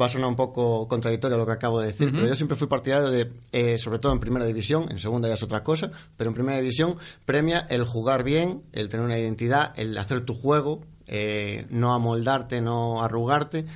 va 0.00 0.06
a 0.06 0.08
sonar 0.08 0.28
un 0.28 0.36
poco 0.36 0.86
contradictorio 0.88 1.38
lo 1.38 1.46
que 1.46 1.52
acabo 1.52 1.80
de 1.80 1.88
decir, 1.88 2.10
pero 2.12 2.26
yo 2.28 2.34
siempre 2.34 2.56
fui 2.56 2.66
partidario 2.68 3.10
de, 3.10 3.30
eh, 3.52 3.78
sobre 3.78 3.98
todo 3.98 4.12
en 4.12 4.20
primera 4.20 4.44
división, 4.44 4.86
en 4.90 4.98
segunda 4.98 5.28
ya 5.28 5.34
es 5.34 5.42
otra 5.42 5.62
cosa, 5.62 5.90
pero 6.16 6.30
en 6.30 6.34
primera 6.34 6.58
división 6.58 6.96
premia 7.24 7.66
el 7.70 7.84
jugar 7.84 8.22
bien, 8.22 8.62
el 8.72 8.88
tener 8.88 9.06
una 9.06 9.18
identidad, 9.18 9.72
el 9.76 9.96
hacer 9.98 10.20
tu 10.22 10.34
juego, 10.34 10.82
eh, 11.06 11.66
no 11.70 11.94
amoldarte, 11.94 12.60
no 12.60 13.02
arrugarte, 13.02 13.66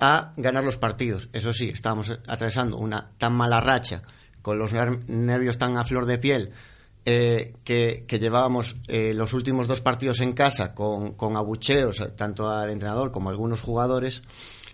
a 0.00 0.32
ganar 0.36 0.64
los 0.64 0.78
partidos. 0.78 1.28
Eso 1.32 1.52
sí, 1.52 1.68
estábamos 1.68 2.10
atravesando 2.26 2.78
una 2.78 3.10
tan 3.18 3.34
mala 3.34 3.60
racha, 3.60 4.02
con 4.42 4.58
los 4.58 4.72
ner- 4.72 5.04
nervios 5.08 5.58
tan 5.58 5.76
a 5.76 5.84
flor 5.84 6.06
de 6.06 6.16
piel, 6.18 6.50
eh, 7.04 7.54
que, 7.64 8.04
que 8.06 8.18
llevábamos 8.18 8.76
eh, 8.88 9.12
los 9.14 9.32
últimos 9.34 9.68
dos 9.68 9.80
partidos 9.82 10.20
en 10.20 10.32
casa 10.32 10.74
con, 10.74 11.12
con 11.12 11.36
abucheos, 11.36 12.02
tanto 12.16 12.48
al 12.50 12.70
entrenador 12.70 13.10
como 13.10 13.28
a 13.28 13.32
algunos 13.32 13.60
jugadores. 13.60 14.22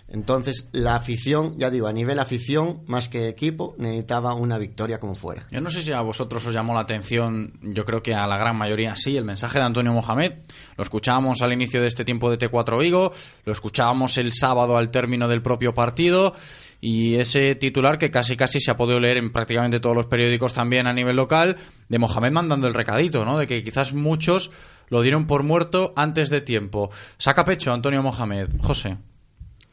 Entonces, 0.09 0.69
la 0.73 0.95
afición, 0.95 1.59
ya 1.59 1.69
digo, 1.69 1.89
a 1.89 1.93
nivel 1.93 2.21
afición, 2.21 2.83
más 2.87 3.09
que 3.09 3.29
equipo, 3.29 3.75
necesitaba 3.79 4.35
una 4.35 4.57
victoria 4.57 5.01
como 5.01 5.17
fuera. 5.17 5.47
Yo 5.51 5.61
no 5.61 5.69
sé 5.69 5.83
si 5.83 5.93
a 5.93 6.01
vosotros 6.01 6.47
os 6.47 6.55
llamó 6.55 6.75
la 6.75 6.81
atención, 6.81 7.59
yo 7.61 7.85
creo 7.85 8.03
que 8.03 8.15
a 8.15 8.27
la 8.27 8.39
gran 8.39 8.57
mayoría 8.57 8.95
sí, 8.95 9.17
el 9.17 9.25
mensaje 9.25 9.59
de 9.59 9.65
Antonio 9.65 9.93
Mohamed. 9.93 10.39
Lo 10.77 10.85
escuchábamos 10.85 11.43
al 11.43 11.53
inicio 11.53 11.83
de 11.83 11.89
este 11.89 12.05
tiempo 12.05 12.31
de 12.31 12.39
T4 12.39 12.79
Vigo, 12.79 13.13
lo 13.45 13.53
escuchábamos 13.53 14.17
el 14.19 14.33
sábado 14.33 14.77
al 14.77 14.91
término 14.91 15.27
del 15.27 15.43
propio 15.43 15.75
partido 15.75 16.35
y 16.81 17.17
ese 17.17 17.57
titular 17.57 17.99
que 17.99 18.11
casi 18.11 18.37
casi 18.37 18.61
se 18.61 18.71
ha 18.71 18.77
podido 18.77 19.01
leer 19.01 19.17
en 19.17 19.33
prácticamente 19.33 19.81
todos 19.81 19.97
los 19.97 20.07
periódicos 20.07 20.53
también 20.53 20.87
a 20.87 20.93
nivel 20.93 21.17
local, 21.17 21.57
de 21.89 21.99
Mohamed 21.99 22.31
mandando 22.31 22.69
el 22.69 22.75
recadito, 22.75 23.25
¿no? 23.25 23.39
De 23.39 23.49
que 23.49 23.65
quizás 23.65 23.93
muchos 23.93 24.53
lo 24.89 25.03
dieron 25.03 25.27
por 25.27 25.43
muerto 25.43 25.93
antes 25.97 26.31
de 26.31 26.43
tiempo. 26.43 26.91
Saca 27.19 27.45
pecho 27.45 27.73
Antonio 27.73 28.03
Mohamed. 28.03 28.51
José. 28.61 28.99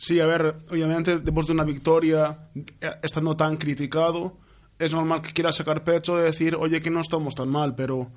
Sí, 0.03 0.19
a 0.19 0.25
ver, 0.25 0.57
obviamente 0.69 1.19
después 1.19 1.47
de 1.47 1.53
una 1.53 1.63
victoria, 1.63 2.49
eh, 2.81 2.91
estando 3.01 3.37
tan 3.37 3.55
criticado, 3.55 4.35
es 4.77 4.91
normal 4.93 5.21
que 5.21 5.31
quiera 5.31 5.53
sacar 5.53 5.85
pecho 5.85 6.19
y 6.19 6.23
decir, 6.23 6.57
oye, 6.57 6.81
que 6.81 6.89
no 6.89 6.99
estamos 6.99 7.35
tan 7.35 7.47
mal, 7.47 7.73
pero 7.73 8.11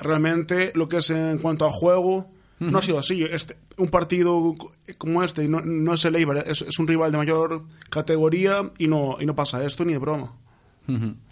realmente 0.00 0.72
lo 0.74 0.88
que 0.88 0.96
es 0.96 1.10
en 1.10 1.38
cuanto 1.38 1.64
a 1.64 1.70
juego, 1.70 2.28
no 2.58 2.78
ha 2.78 2.82
sido 2.82 2.98
así. 2.98 3.22
Este, 3.22 3.56
un 3.76 3.86
partido 3.86 4.56
como 4.98 5.22
este, 5.22 5.46
no, 5.46 5.60
no 5.60 5.94
es 5.94 6.04
el 6.06 6.16
Eibar, 6.16 6.38
es, 6.38 6.62
es 6.62 6.76
un 6.80 6.88
rival 6.88 7.12
de 7.12 7.18
mayor 7.18 7.62
categoría 7.88 8.72
y 8.76 8.88
no, 8.88 9.18
y 9.20 9.26
no 9.26 9.36
pasa 9.36 9.64
esto 9.64 9.84
ni 9.84 9.92
de 9.92 10.00
broma. 10.00 10.34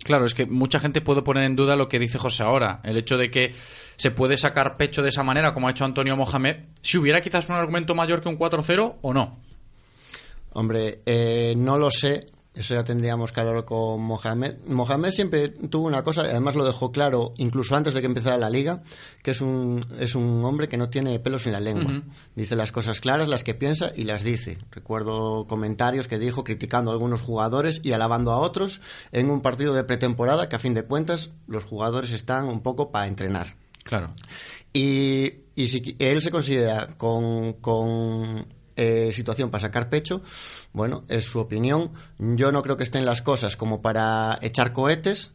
Claro, 0.05 0.25
es 0.25 0.35
que 0.35 0.47
mucha 0.47 0.79
gente 0.79 1.01
puede 1.01 1.23
poner 1.23 1.45
en 1.45 1.57
duda 1.57 1.75
lo 1.75 1.89
que 1.89 1.99
dice 1.99 2.19
José 2.19 2.45
ahora. 2.45 2.81
El 2.85 2.97
hecho 2.97 3.17
de 3.17 3.31
que 3.31 3.55
se 3.97 4.13
puede 4.13 4.37
sacar 4.37 4.77
pecho 4.77 5.03
de 5.03 5.09
esa 5.09 5.25
manera, 5.25 5.53
como 5.53 5.67
ha 5.67 5.73
hecho 5.73 5.85
Antonio 5.85 6.17
Mohamed, 6.17 6.57
si 6.81 6.99
hubiera 6.99 7.21
quizás 7.21 7.49
un 7.49 7.57
argumento 7.57 7.95
mayor 7.97 8.21
que 8.21 8.29
un 8.29 8.39
4-0 8.39 8.97
o 9.01 9.15
no. 9.15 9.39
Hombre, 10.55 11.03
eh, 11.05 11.55
no 11.57 11.77
lo 11.77 11.91
sé. 11.91 12.27
Eso 12.55 12.75
ya 12.75 12.85
tendríamos 12.85 13.33
que 13.33 13.41
hablar 13.41 13.65
con 13.65 14.01
Mohamed. 14.01 14.59
Mohamed 14.69 15.11
siempre 15.11 15.49
tuvo 15.49 15.89
una 15.89 16.05
cosa, 16.05 16.21
además 16.21 16.55
lo 16.55 16.65
dejó 16.65 16.93
claro 16.93 17.33
incluso 17.37 17.75
antes 17.75 17.95
de 17.95 18.01
que 18.01 18.07
empezara 18.07 18.39
la 18.39 18.49
liga, 18.49 18.81
que 19.25 19.33
es 19.33 19.41
un, 19.41 19.85
es 19.99 20.15
un 20.15 20.45
hombre 20.45 20.69
que 20.69 20.77
no 20.77 20.89
tiene 20.89 21.19
pelos 21.19 21.47
en 21.47 21.53
la 21.53 21.59
lengua. 21.59 22.05
Dice 22.37 22.55
las 22.55 22.71
cosas 22.71 23.01
claras, 23.01 23.29
las 23.29 23.43
que 23.43 23.55
piensa 23.55 23.91
y 23.97 24.05
las 24.05 24.23
dice. 24.23 24.59
Recuerdo 24.71 25.49
comentarios 25.49 26.07
que 26.07 26.21
dijo 26.21 26.45
criticando 26.45 26.93
a 26.93 26.95
algunos 26.95 27.23
jugadores 27.23 27.81
y 27.83 27.91
alabando 27.91 28.31
a 28.31 28.39
otros 28.39 28.81
en 29.11 29.31
un 29.31 29.41
partido 29.41 29.75
de 29.75 29.83
pretemporada 29.83 30.49
que 30.49 30.55
a 30.55 30.61
fin 30.61 30.75
de 30.75 30.85
cuentas 30.85 31.33
los 31.49 31.65
jugadores 31.65 32.13
están 32.13 32.47
un 32.47 32.61
poco 32.61 32.93
para 32.93 33.09
entrenar. 33.09 33.57
Claro. 33.83 34.15
Y, 34.73 35.33
y 35.57 35.69
si 35.69 35.97
él 35.99 36.23
se 36.23 36.31
considera 36.31 36.89
con, 36.97 37.55
con, 37.55 38.47
eh, 38.77 39.11
situación 39.13 39.51
para 39.51 39.63
sacar 39.63 39.89
pecho, 39.89 40.23
bueno, 40.73 41.05
es 41.09 41.25
su 41.25 41.39
opinión. 41.39 41.93
Yo 42.19 42.53
no 42.53 42.63
creo 42.63 42.77
que 42.77 42.85
estén 42.85 43.07
las 43.07 43.23
cosas 43.23 43.57
como 43.57 43.83
para 43.83 44.39
echar 44.43 44.73
cohetes, 44.73 45.33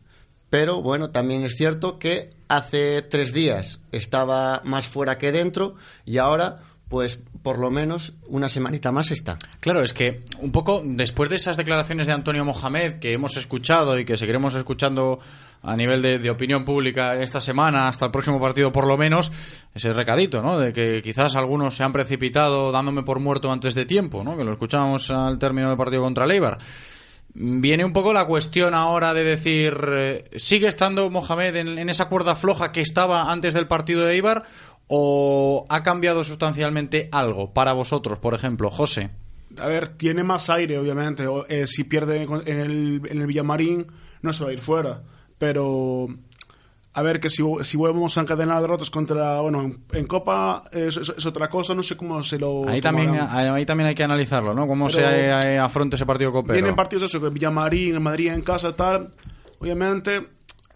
pero 0.49 0.81
bueno, 0.81 1.11
también 1.11 1.43
es 1.43 1.55
cierto 1.55 1.99
que 1.99 2.29
hace 2.47 3.01
tres 3.03 3.33
días 3.33 3.81
estaba 3.91 4.61
más 4.63 4.87
fuera 4.87 5.17
que 5.17 5.31
dentro 5.31 5.75
y 6.05 6.17
ahora, 6.17 6.63
pues 6.89 7.21
por 7.43 7.59
lo 7.59 7.69
menos 7.71 8.13
una 8.27 8.49
semanita 8.49 8.91
más 8.91 9.11
está. 9.11 9.37
Claro, 9.59 9.81
es 9.81 9.93
que 9.93 10.21
un 10.39 10.51
poco 10.51 10.81
después 10.83 11.29
de 11.29 11.37
esas 11.37 11.55
declaraciones 11.55 12.07
de 12.07 12.13
Antonio 12.13 12.43
Mohamed 12.43 12.95
que 12.95 13.13
hemos 13.13 13.37
escuchado 13.37 13.97
y 13.97 14.05
que 14.05 14.17
seguiremos 14.17 14.55
escuchando 14.55 15.19
a 15.61 15.75
nivel 15.75 16.01
de, 16.01 16.19
de 16.19 16.29
opinión 16.29 16.65
pública 16.65 17.15
esta 17.21 17.39
semana 17.39 17.87
hasta 17.87 18.05
el 18.05 18.11
próximo 18.11 18.39
partido 18.41 18.71
por 18.71 18.87
lo 18.87 18.97
menos, 18.97 19.31
ese 19.73 19.93
recadito, 19.93 20.41
¿no? 20.41 20.59
De 20.59 20.73
que 20.73 21.01
quizás 21.03 21.35
algunos 21.35 21.75
se 21.75 21.83
han 21.83 21.93
precipitado 21.93 22.71
dándome 22.71 23.03
por 23.03 23.19
muerto 23.19 23.51
antes 23.51 23.75
de 23.75 23.85
tiempo, 23.85 24.23
¿no? 24.23 24.35
Que 24.35 24.43
lo 24.43 24.53
escuchábamos 24.53 25.09
al 25.11 25.37
término 25.37 25.69
del 25.69 25.77
partido 25.77 26.01
contra 26.01 26.25
el 26.25 26.31
Eibar. 26.31 26.57
Viene 27.31 27.85
un 27.85 27.93
poco 27.93 28.11
la 28.11 28.25
cuestión 28.25 28.73
ahora 28.73 29.13
de 29.13 29.23
decir, 29.23 29.77
eh, 29.87 30.23
¿sigue 30.35 30.67
estando 30.67 31.11
Mohamed 31.11 31.55
en, 31.57 31.77
en 31.77 31.89
esa 31.89 32.09
cuerda 32.09 32.35
floja 32.35 32.71
que 32.71 32.81
estaba 32.81 33.31
antes 33.31 33.53
del 33.53 33.67
partido 33.67 34.03
de 34.03 34.15
Eibar 34.15 34.43
o 34.91 35.65
ha 35.69 35.83
cambiado 35.83 36.23
sustancialmente 36.23 37.07
algo 37.11 37.53
para 37.53 37.73
vosotros, 37.73 38.19
por 38.19 38.33
ejemplo, 38.33 38.69
José? 38.69 39.11
A 39.59 39.67
ver, 39.67 39.87
tiene 39.89 40.23
más 40.23 40.49
aire, 40.49 40.77
obviamente. 40.77 41.25
o, 41.27 41.45
eh, 41.47 41.67
si 41.67 41.83
pierde 41.83 42.23
en 42.23 42.59
el, 42.59 43.01
en 43.09 43.21
el 43.21 43.27
Villamarín, 43.27 43.87
no 44.21 44.33
se 44.33 44.43
va 44.43 44.49
a 44.49 44.53
ir 44.53 44.59
fuera. 44.59 45.01
Pero, 45.37 46.07
a 46.93 47.01
ver, 47.01 47.19
que 47.19 47.29
si, 47.29 47.43
si 47.61 47.77
volvemos 47.77 48.17
a 48.17 48.21
encadenar 48.21 48.61
derrotas 48.61 48.89
contra. 48.89 49.39
Bueno, 49.41 49.61
en, 49.61 49.83
en 49.93 50.05
Copa 50.07 50.63
es, 50.71 50.97
es- 50.97 51.13
es 51.17 51.25
otra 51.25 51.47
cosa, 51.49 51.73
no 51.75 51.81
sé 51.83 51.95
cómo 51.95 52.21
se 52.23 52.37
lo. 52.39 52.67
Ahí 52.67 52.81
también, 52.81 53.11
ahí 53.15 53.65
también 53.65 53.87
hay 53.87 53.95
que 53.95 54.03
analizarlo, 54.03 54.53
¿no? 54.53 54.67
Cómo 54.67 54.87
Pero- 54.87 55.07
se 55.07 55.27
eh, 55.27 55.57
afronta 55.59 55.95
ese 55.95 56.05
partido 56.05 56.31
copero. 56.31 56.53
Vienen 56.53 56.75
partidos 56.75 57.03
eso, 57.03 57.21
que 57.21 57.29
Villamarín, 57.29 57.95
en 57.95 58.01
Madrid 58.03 58.31
en 58.31 58.41
casa, 58.41 58.75
tal. 58.75 59.11
Obviamente, 59.59 60.27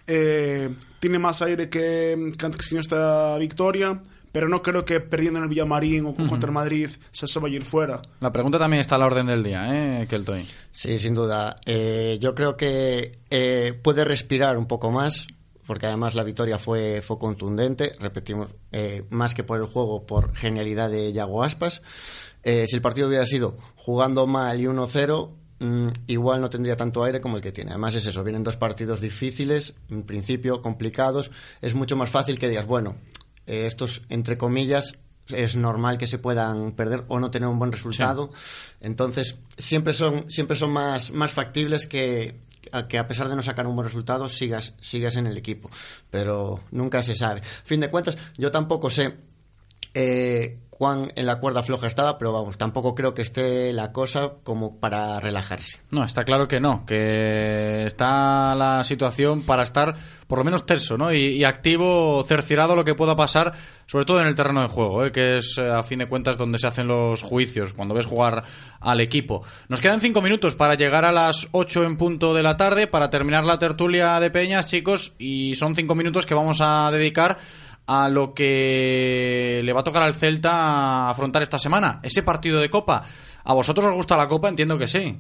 eh, 0.08 0.70
tiene 1.04 1.20
más 1.20 1.42
aire 1.42 1.70
que, 1.70 2.32
que 2.38 2.46
antes 2.46 2.66
sin 2.66 2.80
esta 2.80 3.38
victoria. 3.38 4.02
Pero 4.32 4.48
no 4.48 4.64
creo 4.64 4.86
que 4.86 5.02
perdiendo 5.02 5.38
en 5.38 5.44
el 5.44 5.50
Villamarín 5.50 6.06
o 6.06 6.16
contra 6.16 6.48
el 6.48 6.54
Madrid 6.54 6.90
se, 7.12 7.28
se 7.28 7.40
vaya 7.40 7.56
a 7.56 7.58
ir 7.58 7.66
fuera. 7.66 8.02
La 8.22 8.32
pregunta 8.32 8.58
también 8.58 8.80
está 8.80 8.96
a 8.96 8.98
la 8.98 9.06
orden 9.06 9.28
del 9.28 9.44
día, 9.44 9.68
¿eh, 10.02 10.08
Keltoy? 10.08 10.48
Sí, 10.72 10.98
sin 10.98 11.14
duda. 11.14 11.58
Eh, 11.66 12.18
yo 12.22 12.34
creo 12.34 12.56
que 12.56 13.12
eh, 13.30 13.80
puede 13.84 14.06
respirar 14.06 14.58
un 14.58 14.66
poco 14.66 14.92
más, 14.92 15.28
porque 15.68 15.88
además 15.88 16.16
la 16.16 16.24
victoria 16.24 16.58
fue, 16.58 17.02
fue 17.02 17.20
contundente, 17.20 17.92
repetimos, 18.00 18.56
eh, 18.72 19.04
más 19.10 19.36
que 19.36 19.44
por 19.44 19.60
el 19.60 19.66
juego, 19.66 20.06
por 20.06 20.34
genialidad 20.34 20.90
de 20.90 21.12
Yago 21.12 21.44
Aspas. 21.44 21.82
Eh, 22.44 22.66
si 22.68 22.78
el 22.78 22.82
partido 22.82 23.10
hubiera 23.10 23.26
sido 23.26 23.58
jugando 23.76 24.26
mal 24.26 24.60
y 24.60 24.66
1-0, 24.66 25.30
mm, 25.64 25.88
igual 26.08 26.42
no 26.42 26.50
tendría 26.50 26.76
tanto 26.76 27.04
aire 27.04 27.22
como 27.22 27.38
el 27.38 27.44
que 27.44 27.52
tiene. 27.52 27.72
Además 27.72 27.96
es 27.96 28.06
eso, 28.06 28.24
vienen 28.24 28.44
dos 28.44 28.58
partidos 28.58 29.02
difíciles, 29.02 29.76
en 29.90 30.04
principio 30.04 30.62
complicados. 30.62 31.32
Es 31.62 31.76
mucho 31.76 31.96
más 31.96 32.10
fácil 32.10 32.38
que 32.40 32.50
digas, 32.50 32.66
bueno, 32.66 32.96
eh, 33.48 33.66
estos, 33.66 34.04
entre 34.10 34.38
comillas, 34.38 34.98
es 35.30 35.56
normal 35.56 35.98
que 35.98 36.08
se 36.08 36.20
puedan 36.20 36.74
perder 36.74 37.06
o 37.08 37.20
no 37.20 37.32
tener 37.32 37.48
un 37.48 37.60
buen 37.60 37.72
resultado. 37.72 38.32
Entonces, 38.82 39.38
siempre 39.58 39.94
son, 39.94 40.30
siempre 40.30 40.56
son 40.56 40.72
más, 40.72 41.12
más 41.12 41.32
factibles 41.32 41.88
que, 41.88 42.42
que 42.90 42.98
a 42.98 43.08
pesar 43.08 43.30
de 43.30 43.36
no 43.36 43.42
sacar 43.42 43.66
un 43.68 43.76
buen 43.76 43.86
resultado, 43.86 44.28
sigas, 44.30 44.74
sigas 44.82 45.16
en 45.16 45.28
el 45.28 45.38
equipo. 45.38 45.70
Pero 46.10 46.62
nunca 46.72 47.02
se 47.04 47.16
sabe. 47.16 47.42
Fin 47.42 47.80
de 47.80 47.90
cuentas, 47.90 48.18
yo 48.38 48.52
tampoco 48.52 48.90
sé 48.90 49.18
eh, 49.94 50.58
cuán 50.78 51.12
en 51.16 51.26
la 51.26 51.40
cuerda 51.40 51.64
floja 51.64 51.88
estaba, 51.88 52.18
pero 52.18 52.34
vamos, 52.34 52.58
tampoco 52.58 52.96
creo 52.96 53.14
que 53.14 53.22
esté 53.22 53.72
la 53.74 53.92
cosa 53.92 54.34
como 54.44 54.80
para 54.80 55.20
relajarse. 55.20 55.80
No, 55.92 56.04
está 56.04 56.24
claro 56.24 56.48
que 56.48 56.60
no, 56.60 56.86
que 56.86 57.86
está 57.86 58.56
la 58.56 58.84
situación 58.84 59.44
para 59.44 59.64
estar 59.64 59.96
por 60.28 60.40
lo 60.40 60.46
menos 60.46 60.66
terso, 60.66 60.98
¿no? 60.98 61.14
Y, 61.14 61.44
activo, 61.44 62.24
cerciorado 62.24 62.76
lo 62.76 62.84
que 62.84 62.96
pueda 62.96 63.16
pasar, 63.16 63.54
sobre 63.86 64.06
todo 64.06 64.20
en 64.20 64.28
el 64.28 64.34
terreno 64.34 64.62
de 64.62 64.68
juego, 64.68 65.06
¿eh? 65.06 65.12
que 65.12 65.38
es 65.38 65.58
eh, 65.60 65.70
a 65.70 65.84
fin 65.84 66.00
de 66.00 66.08
cuentas 66.08 66.38
donde 66.38 66.58
se 66.58 66.66
hacen 66.66 66.88
los 66.88 67.22
juicios, 67.22 67.74
cuando 67.74 67.94
ves 67.94 68.08
jugar 68.08 68.44
al 68.80 69.00
equipo. 69.00 69.44
Nos 69.68 69.80
quedan 69.80 70.02
cinco 70.02 70.24
minutos 70.24 70.56
para 70.56 70.74
llegar 70.74 71.06
a 71.06 71.12
las 71.12 71.48
ocho 71.52 71.84
en 71.84 71.98
punto 71.98 72.34
de 72.34 72.42
la 72.42 72.58
tarde, 72.58 72.88
para 72.88 73.12
terminar 73.12 73.46
la 73.46 73.60
tertulia 73.60 74.20
de 74.20 74.32
Peñas, 74.32 74.66
chicos, 74.66 75.14
y 75.20 75.54
son 75.54 75.76
cinco 75.76 75.94
minutos 75.94 76.26
que 76.26 76.34
vamos 76.34 76.62
a 76.62 76.90
dedicar 76.92 77.38
a 77.86 78.10
lo 78.10 78.34
que 78.34 79.62
le 79.64 79.74
va 79.74 79.82
a 79.82 79.84
tocar 79.84 80.04
al 80.04 80.16
Celta 80.16 81.10
afrontar 81.10 81.42
esta 81.42 81.60
semana, 81.60 82.00
ese 82.04 82.24
partido 82.24 82.60
de 82.60 82.70
Copa. 82.70 83.04
¿A 83.44 83.54
vosotros 83.54 83.86
os 83.88 83.96
gusta 83.96 84.18
la 84.18 84.28
Copa? 84.28 84.50
Entiendo 84.50 84.78
que 84.78 84.88
sí. 84.88 85.20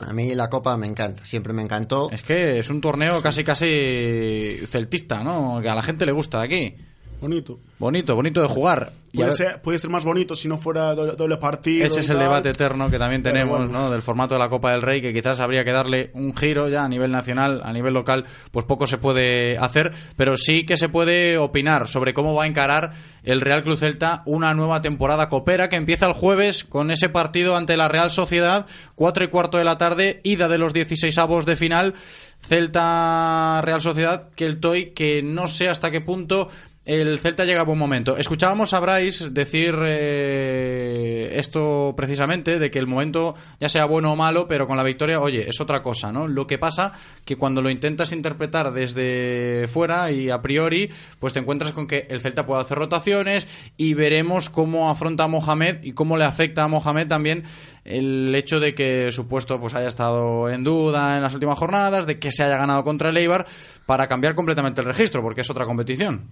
A 0.00 0.12
mí 0.12 0.34
la 0.34 0.48
Copa 0.48 0.76
me 0.76 0.86
encanta, 0.86 1.24
siempre 1.24 1.52
me 1.52 1.62
encantó. 1.62 2.10
Es 2.10 2.22
que 2.22 2.58
es 2.58 2.70
un 2.70 2.80
torneo 2.80 3.20
casi 3.22 3.44
casi 3.44 4.58
celtista, 4.66 5.22
¿no? 5.22 5.60
Que 5.60 5.68
a 5.68 5.74
la 5.74 5.82
gente 5.82 6.06
le 6.06 6.12
gusta 6.12 6.38
de 6.38 6.44
aquí. 6.44 6.76
Bonito. 7.20 7.60
Bonito, 7.78 8.14
bonito 8.14 8.40
de 8.42 8.48
jugar. 8.48 8.92
Puede 9.12 9.32
ser, 9.32 9.60
puede 9.60 9.78
ser 9.78 9.90
más 9.90 10.04
bonito 10.04 10.36
si 10.36 10.46
no 10.48 10.56
fuera 10.56 10.94
do- 10.94 11.12
doble 11.16 11.36
partido. 11.38 11.84
Ese 11.84 12.00
es 12.00 12.08
el 12.10 12.16
tal. 12.16 12.26
debate 12.26 12.50
eterno 12.50 12.88
que 12.90 12.98
también 12.98 13.22
tenemos, 13.22 13.58
bueno. 13.58 13.72
¿no? 13.72 13.90
Del 13.90 14.02
formato 14.02 14.34
de 14.34 14.38
la 14.38 14.48
Copa 14.48 14.70
del 14.70 14.82
Rey, 14.82 15.02
que 15.02 15.12
quizás 15.12 15.40
habría 15.40 15.64
que 15.64 15.72
darle 15.72 16.10
un 16.14 16.34
giro 16.36 16.68
ya 16.68 16.84
a 16.84 16.88
nivel 16.88 17.10
nacional, 17.10 17.60
a 17.64 17.72
nivel 17.72 17.92
local, 17.92 18.24
pues 18.52 18.64
poco 18.66 18.86
se 18.86 18.98
puede 18.98 19.58
hacer, 19.58 19.92
pero 20.16 20.36
sí 20.36 20.64
que 20.64 20.76
se 20.76 20.88
puede 20.88 21.38
opinar 21.38 21.88
sobre 21.88 22.14
cómo 22.14 22.34
va 22.34 22.44
a 22.44 22.46
encarar 22.46 22.92
el 23.24 23.40
Real 23.40 23.64
Club 23.64 23.76
Celta 23.78 24.22
una 24.26 24.54
nueva 24.54 24.80
temporada 24.80 25.28
copera 25.28 25.68
que 25.68 25.76
empieza 25.76 26.06
el 26.06 26.12
jueves 26.14 26.64
con 26.64 26.90
ese 26.90 27.08
partido 27.08 27.56
ante 27.56 27.76
la 27.76 27.88
Real 27.88 28.10
Sociedad, 28.10 28.66
cuatro 28.94 29.24
y 29.24 29.28
cuarto 29.28 29.58
de 29.58 29.64
la 29.64 29.76
tarde, 29.76 30.20
ida 30.22 30.46
de 30.48 30.58
los 30.58 30.72
16 30.72 31.18
avos 31.18 31.44
de 31.46 31.56
final, 31.56 31.94
Celta 32.42 33.60
Real 33.64 33.80
Sociedad, 33.80 34.28
que 34.36 34.46
el 34.46 34.60
Toy, 34.60 34.92
que 34.92 35.22
no 35.22 35.48
sé 35.48 35.68
hasta 35.68 35.90
qué 35.90 36.00
punto 36.00 36.48
el 36.90 37.20
Celta 37.20 37.44
llega 37.44 37.60
a 37.60 37.64
buen 37.64 37.78
momento. 37.78 38.16
Escuchábamos 38.16 38.74
a 38.74 38.80
Bryce 38.80 39.30
decir 39.30 39.76
eh, 39.84 41.30
esto 41.34 41.94
precisamente, 41.96 42.58
de 42.58 42.68
que 42.68 42.80
el 42.80 42.88
momento 42.88 43.36
ya 43.60 43.68
sea 43.68 43.84
bueno 43.84 44.12
o 44.12 44.16
malo, 44.16 44.48
pero 44.48 44.66
con 44.66 44.76
la 44.76 44.82
victoria, 44.82 45.20
oye, 45.20 45.48
es 45.48 45.60
otra 45.60 45.82
cosa, 45.82 46.10
¿no? 46.10 46.26
Lo 46.26 46.48
que 46.48 46.58
pasa 46.58 46.90
que 47.24 47.36
cuando 47.36 47.62
lo 47.62 47.70
intentas 47.70 48.10
interpretar 48.10 48.72
desde 48.72 49.68
fuera 49.68 50.10
y 50.10 50.30
a 50.30 50.42
priori, 50.42 50.90
pues 51.20 51.32
te 51.32 51.38
encuentras 51.38 51.72
con 51.72 51.86
que 51.86 52.08
el 52.10 52.18
Celta 52.18 52.44
puede 52.44 52.62
hacer 52.62 52.78
rotaciones 52.78 53.46
y 53.76 53.94
veremos 53.94 54.50
cómo 54.50 54.90
afronta 54.90 55.24
a 55.24 55.28
Mohamed 55.28 55.84
y 55.84 55.92
cómo 55.92 56.16
le 56.16 56.24
afecta 56.24 56.64
a 56.64 56.68
Mohamed 56.68 57.06
también 57.06 57.44
el 57.84 58.34
hecho 58.34 58.58
de 58.58 58.74
que 58.74 59.12
su 59.12 59.28
puesto 59.28 59.60
pues 59.60 59.74
haya 59.74 59.86
estado 59.86 60.50
en 60.50 60.64
duda 60.64 61.16
en 61.16 61.22
las 61.22 61.34
últimas 61.34 61.56
jornadas, 61.56 62.06
de 62.06 62.18
que 62.18 62.32
se 62.32 62.42
haya 62.42 62.56
ganado 62.56 62.82
contra 62.82 63.10
el 63.10 63.16
Eibar 63.16 63.46
para 63.86 64.08
cambiar 64.08 64.34
completamente 64.34 64.80
el 64.80 64.88
registro, 64.88 65.22
porque 65.22 65.42
es 65.42 65.50
otra 65.50 65.66
competición. 65.66 66.28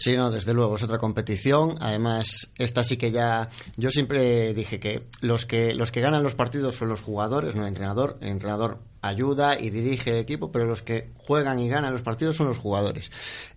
Sí, 0.00 0.16
no, 0.16 0.30
desde 0.30 0.54
luego, 0.54 0.76
es 0.76 0.82
otra 0.82 0.96
competición. 0.96 1.76
Además, 1.78 2.48
esta 2.56 2.84
sí 2.84 2.96
que 2.96 3.10
ya. 3.10 3.50
Yo 3.76 3.90
siempre 3.90 4.54
dije 4.54 4.80
que 4.80 5.02
los 5.20 5.44
que 5.44 5.74
los 5.74 5.92
que 5.92 6.00
ganan 6.00 6.22
los 6.22 6.34
partidos 6.34 6.74
son 6.76 6.88
los 6.88 7.02
jugadores, 7.02 7.54
no 7.54 7.62
el 7.62 7.68
entrenador. 7.68 8.16
El 8.22 8.28
entrenador 8.28 8.78
ayuda 9.02 9.60
y 9.60 9.68
dirige 9.68 10.12
el 10.12 10.16
equipo, 10.16 10.50
pero 10.52 10.64
los 10.64 10.80
que 10.80 11.10
juegan 11.18 11.58
y 11.58 11.68
ganan 11.68 11.92
los 11.92 12.00
partidos 12.00 12.36
son 12.36 12.46
los 12.46 12.56
jugadores. 12.56 13.12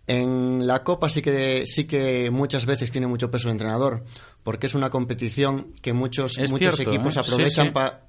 En 0.05 0.67
la 0.67 0.83
Copa 0.83 1.07
sí 1.07 1.21
que 1.21 1.63
sí 1.65 1.85
que 1.85 2.29
muchas 2.29 2.65
veces 2.65 2.91
tiene 2.91 3.07
mucho 3.07 3.31
peso 3.31 3.47
el 3.47 3.53
entrenador, 3.53 4.03
porque 4.43 4.67
es 4.67 4.75
una 4.75 4.89
competición 4.89 5.71
que 5.81 5.93
muchos 5.93 6.37
Es 6.37 6.51
muchos 6.51 6.75
cierto, 6.75 6.91
equipos 6.91 7.15
¿eh? 7.15 7.19
aprovechan 7.21 7.67
Sí, 7.67 7.69
sí. 7.69 7.71
para 7.71 8.03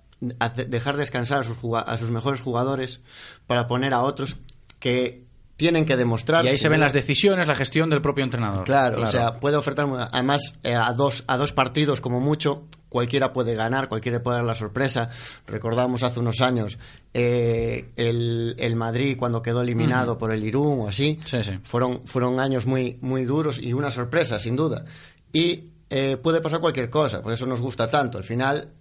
dejar 0.67 0.97
descansar 0.97 1.39
a 1.39 1.45
sus, 1.45 1.57
a 1.73 1.99
sus 1.99 2.11
mejores 2.11 2.41
jugadores 2.41 3.01
para 3.47 3.69
poner 3.69 3.95
a 3.95 4.03
otros 4.03 4.39
que 4.81 5.24
tienen 5.57 5.85
que 5.85 5.97
demostrar 5.97 6.45
Y 6.45 6.49
ahí 6.49 6.59
se 6.59 6.69
ven 6.69 6.81
las 6.81 6.93
decisiones, 6.93 7.47
la 7.47 7.55
gestión 7.55 7.91
del 7.91 8.03
propio 8.03 8.25
entrenador. 8.25 8.65
Claro, 8.65 9.03
o 9.03 9.07
sea, 9.07 9.39
puede 9.41 9.57
ofertar, 9.57 9.87
además, 10.11 10.57
eh, 10.63 10.75
a, 10.75 10.93
dos, 10.93 11.25
a 11.27 11.37
dos 11.37 11.53
partidos 11.53 12.01
como 12.01 12.21
mucho, 12.21 12.65
cualquiera 12.89 13.33
puede 13.33 13.55
ganar, 13.55 13.89
cualquiera 13.89 14.23
puede 14.23 14.39
dar 14.39 14.47
la 14.47 14.55
sorpresa. 14.55 15.11
Recordamos 15.47 16.03
hace 16.03 16.21
unos 16.21 16.41
años 16.41 16.79
eh, 17.13 17.91
el, 17.97 18.57
el 18.59 18.77
Madrid 18.77 19.17
cuando 19.17 19.43
quedó 19.43 19.63
eliminado 19.63 20.19
por 20.19 20.33
el 20.33 20.45
Irún 20.45 20.81
o 20.81 20.89
así. 20.89 21.21
Sí, 21.25 21.43
sí. 21.43 21.59
Fueron, 21.63 22.07
fueron 22.07 22.41
años 22.41 22.67
muy, 22.67 22.99
muy 23.01 23.25
duros 23.25 23.61
y 23.61 23.73
una 23.73 23.91
sorpresa, 23.91 24.39
sin 24.39 24.57
duda. 24.57 24.85
Y 25.33 25.71
eh, 25.91 26.17
puede 26.17 26.41
pasar 26.41 26.61
cualquier 26.61 26.91
cosa, 26.91 27.23
por 27.23 27.33
eso 27.33 27.47
nos 27.47 27.61
gusta 27.61 27.89
tanto. 27.89 28.19
Al 28.19 28.25
final 28.25 28.73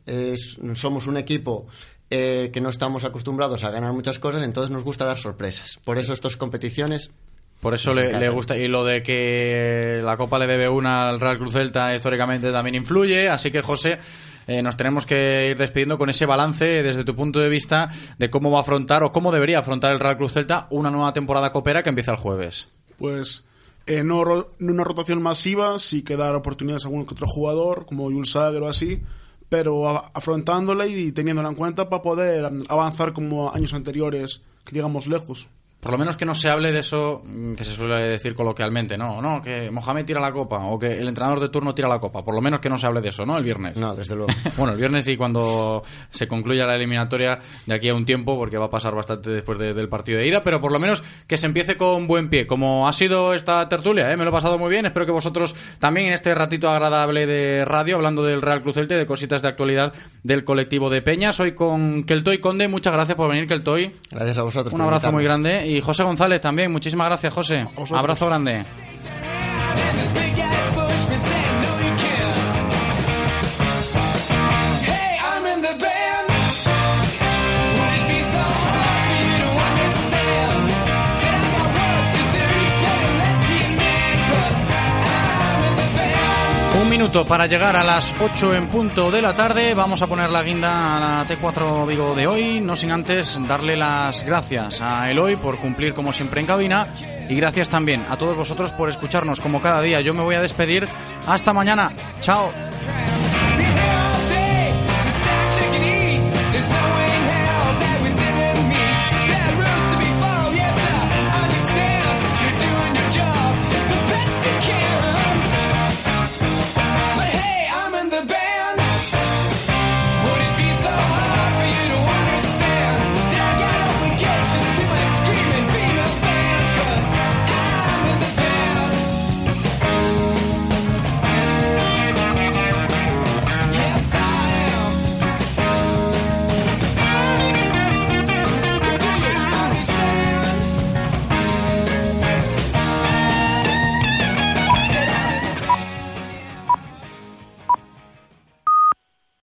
somos 0.73 1.05
un 1.05 1.17
equipo 1.17 1.67
eh, 2.09 2.49
que 2.53 2.61
no 2.61 2.69
estamos 2.69 3.03
acostumbrados 3.05 3.63
a 3.63 3.71
ganar 3.71 3.93
muchas 3.93 4.19
cosas, 4.19 4.43
entonces 4.45 4.71
nos 4.71 4.83
gusta 4.83 5.05
dar 5.05 5.17
sorpresas. 5.17 5.79
Por 5.83 5.97
eso 5.97 6.13
estas 6.13 6.37
competiciones 6.37 7.11
Por 7.61 7.73
eso 7.73 7.93
le, 7.93 8.29
gusta. 8.29 8.57
Y 8.57 8.67
lo 8.67 8.83
de 8.83 9.01
que 9.03 10.01
la 10.03 10.17
Copa 10.17 10.37
le 10.39 10.47
debe 10.47 10.69
una 10.69 11.09
al 11.09 11.19
Real 11.19 11.37
Cruz 11.37 11.53
Celta 11.53 11.95
históricamente 11.95 12.51
también 12.51 12.75
influye. 12.75 13.29
Así 13.29 13.49
que, 13.51 13.61
José, 13.61 13.97
eh, 14.47 14.61
nos 14.61 14.75
tenemos 14.75 15.05
que 15.05 15.49
ir 15.51 15.57
despidiendo 15.57 15.97
con 15.97 16.09
ese 16.09 16.25
balance 16.25 16.65
desde 16.83 17.05
tu 17.05 17.15
punto 17.15 17.39
de 17.39 17.47
vista 17.49 17.89
de 18.17 18.29
cómo 18.29 18.51
va 18.51 18.57
a 18.59 18.61
afrontar 18.61 19.01
o 19.03 19.11
cómo 19.13 19.31
debería 19.31 19.59
afrontar 19.59 19.93
el 19.93 19.99
Real 20.01 20.17
Cruz 20.17 20.33
Celta 20.33 20.67
una 20.71 20.91
nueva 20.91 21.13
temporada 21.13 21.51
copera 21.53 21.81
que 21.83 21.89
empieza 21.89 22.11
el 22.11 22.17
jueves. 22.17 22.67
Pues 22.97 23.45
eh, 23.87 24.03
no, 24.03 24.23
ro- 24.25 24.49
no 24.59 24.71
una 24.73 24.83
rotación 24.83 25.21
masiva, 25.21 25.79
sí 25.79 26.03
que 26.03 26.17
dar 26.17 26.35
oportunidades 26.35 26.83
a 26.83 26.89
algún 26.89 27.05
que 27.05 27.13
otro 27.13 27.27
jugador, 27.27 27.85
como 27.85 28.03
Jules 28.11 28.31
Sager 28.31 28.61
o 28.61 28.67
así, 28.69 29.01
pero 29.53 29.87
afrontándola 30.15 30.87
y 30.87 31.11
teniéndola 31.11 31.49
en 31.49 31.53
cuenta 31.53 31.87
para 31.87 32.01
poder 32.01 32.51
avanzar 32.69 33.13
como 33.13 33.53
años 33.53 33.75
anteriores, 33.75 34.41
que 34.65 34.73
llegamos 34.73 35.05
lejos. 35.05 35.47
Por 35.83 35.91
lo 35.91 35.97
menos 35.97 36.15
que 36.15 36.25
no 36.25 36.33
se 36.33 36.49
hable 36.49 36.71
de 36.71 36.79
eso 36.79 37.21
mm, 37.25 37.53
que 37.53 37.63
se 37.63 37.71
suele 37.71 37.97
decir 38.07 38.33
coloquialmente, 38.33 38.97
¿no? 38.97 39.21
No, 39.21 39.41
que 39.41 39.69
Mohamed 39.69 40.05
tira 40.05 40.19
la 40.21 40.31
copa 40.31 40.57
o 40.65 40.79
que 40.79 40.93
el 40.93 41.07
entrenador 41.07 41.39
de 41.41 41.49
turno 41.49 41.75
tira 41.75 41.87
la 41.89 41.99
copa. 41.99 42.23
Por 42.23 42.33
lo 42.33 42.41
menos 42.41 42.59
que 42.61 42.69
no 42.69 42.77
se 42.77 42.87
hable 42.87 43.01
de 43.01 43.09
eso, 43.09 43.25
¿no? 43.25 43.37
El 43.37 43.43
viernes. 43.43 43.75
No, 43.77 43.93
desde 43.95 44.15
luego. 44.15 44.31
bueno, 44.57 44.71
el 44.73 44.79
viernes 44.79 45.07
y 45.09 45.17
cuando 45.17 45.83
se 46.09 46.27
concluya 46.27 46.65
la 46.65 46.75
eliminatoria 46.77 47.37
de 47.65 47.73
aquí 47.75 47.89
a 47.89 47.93
un 47.95 48.05
tiempo, 48.05 48.37
porque 48.37 48.57
va 48.57 48.65
a 48.65 48.69
pasar 48.69 48.95
bastante 48.95 49.29
después 49.29 49.59
de- 49.59 49.73
del 49.73 49.89
partido 49.89 50.19
de 50.19 50.27
ida, 50.27 50.41
pero 50.43 50.61
por 50.61 50.71
lo 50.71 50.79
menos 50.79 51.03
que 51.27 51.35
se 51.37 51.45
empiece 51.47 51.75
con 51.77 52.07
buen 52.07 52.29
pie, 52.29 52.47
como 52.47 52.87
ha 52.87 52.93
sido 52.93 53.33
esta 53.33 53.67
tertulia, 53.67 54.11
¿eh? 54.11 54.15
me 54.17 54.23
lo 54.23 54.29
he 54.29 54.33
pasado 54.33 54.57
muy 54.57 54.69
bien, 54.69 54.85
espero 54.85 55.05
que 55.05 55.11
vosotros 55.11 55.53
también 55.79 56.07
en 56.07 56.13
este 56.13 56.33
ratito 56.33 56.69
agradable 56.69 57.25
de 57.25 57.65
radio, 57.65 57.95
hablando 57.97 58.23
del 58.23 58.41
Real 58.41 58.61
Cruz 58.61 58.75
Celta 58.75 58.95
y 58.95 58.97
de 58.99 59.05
cositas 59.05 59.41
de 59.41 59.49
actualidad 59.49 59.93
del 60.23 60.43
colectivo 60.45 60.89
de 60.89 61.01
Peñas, 61.01 61.39
hoy 61.39 61.53
con 61.53 62.03
Keltoy 62.03 62.37
Conde, 62.39 62.67
muchas 62.67 62.93
gracias 62.93 63.17
por 63.17 63.29
venir 63.29 63.47
Keltoy, 63.47 63.91
Gracias 64.11 64.37
a 64.37 64.43
vosotros. 64.43 64.73
un 64.73 64.81
abrazo 64.81 65.11
muy 65.11 65.23
grande, 65.23 65.67
y 65.67 65.72
José 65.81 66.03
González 66.03 66.41
también, 66.41 66.71
muchísimas 66.71 67.07
gracias 67.07 67.33
José, 67.33 67.67
abrazo 67.91 68.25
grande. 68.27 68.63
Para 87.21 87.45
llegar 87.45 87.75
a 87.75 87.83
las 87.83 88.15
8 88.19 88.55
en 88.55 88.67
punto 88.67 89.11
de 89.11 89.21
la 89.21 89.35
tarde. 89.35 89.75
Vamos 89.75 90.01
a 90.01 90.07
poner 90.07 90.31
la 90.31 90.41
guinda 90.41 90.97
a 90.97 90.99
la 90.99 91.27
T4 91.27 91.85
Vigo 91.85 92.15
de 92.15 92.25
hoy, 92.25 92.59
no 92.59 92.75
sin 92.75 92.91
antes 92.91 93.39
darle 93.47 93.77
las 93.77 94.23
gracias 94.25 94.81
a 94.81 95.11
Eloy 95.11 95.35
por 95.35 95.59
cumplir 95.59 95.93
como 95.93 96.11
siempre 96.11 96.41
en 96.41 96.47
cabina 96.47 96.87
y 97.29 97.35
gracias 97.35 97.69
también 97.69 98.03
a 98.09 98.17
todos 98.17 98.35
vosotros 98.35 98.71
por 98.71 98.89
escucharnos 98.89 99.39
como 99.39 99.61
cada 99.61 99.81
día. 99.83 100.01
Yo 100.01 100.15
me 100.15 100.23
voy 100.23 100.33
a 100.33 100.41
despedir. 100.41 100.87
Hasta 101.27 101.53
mañana. 101.53 101.91
Chao. 102.19 102.51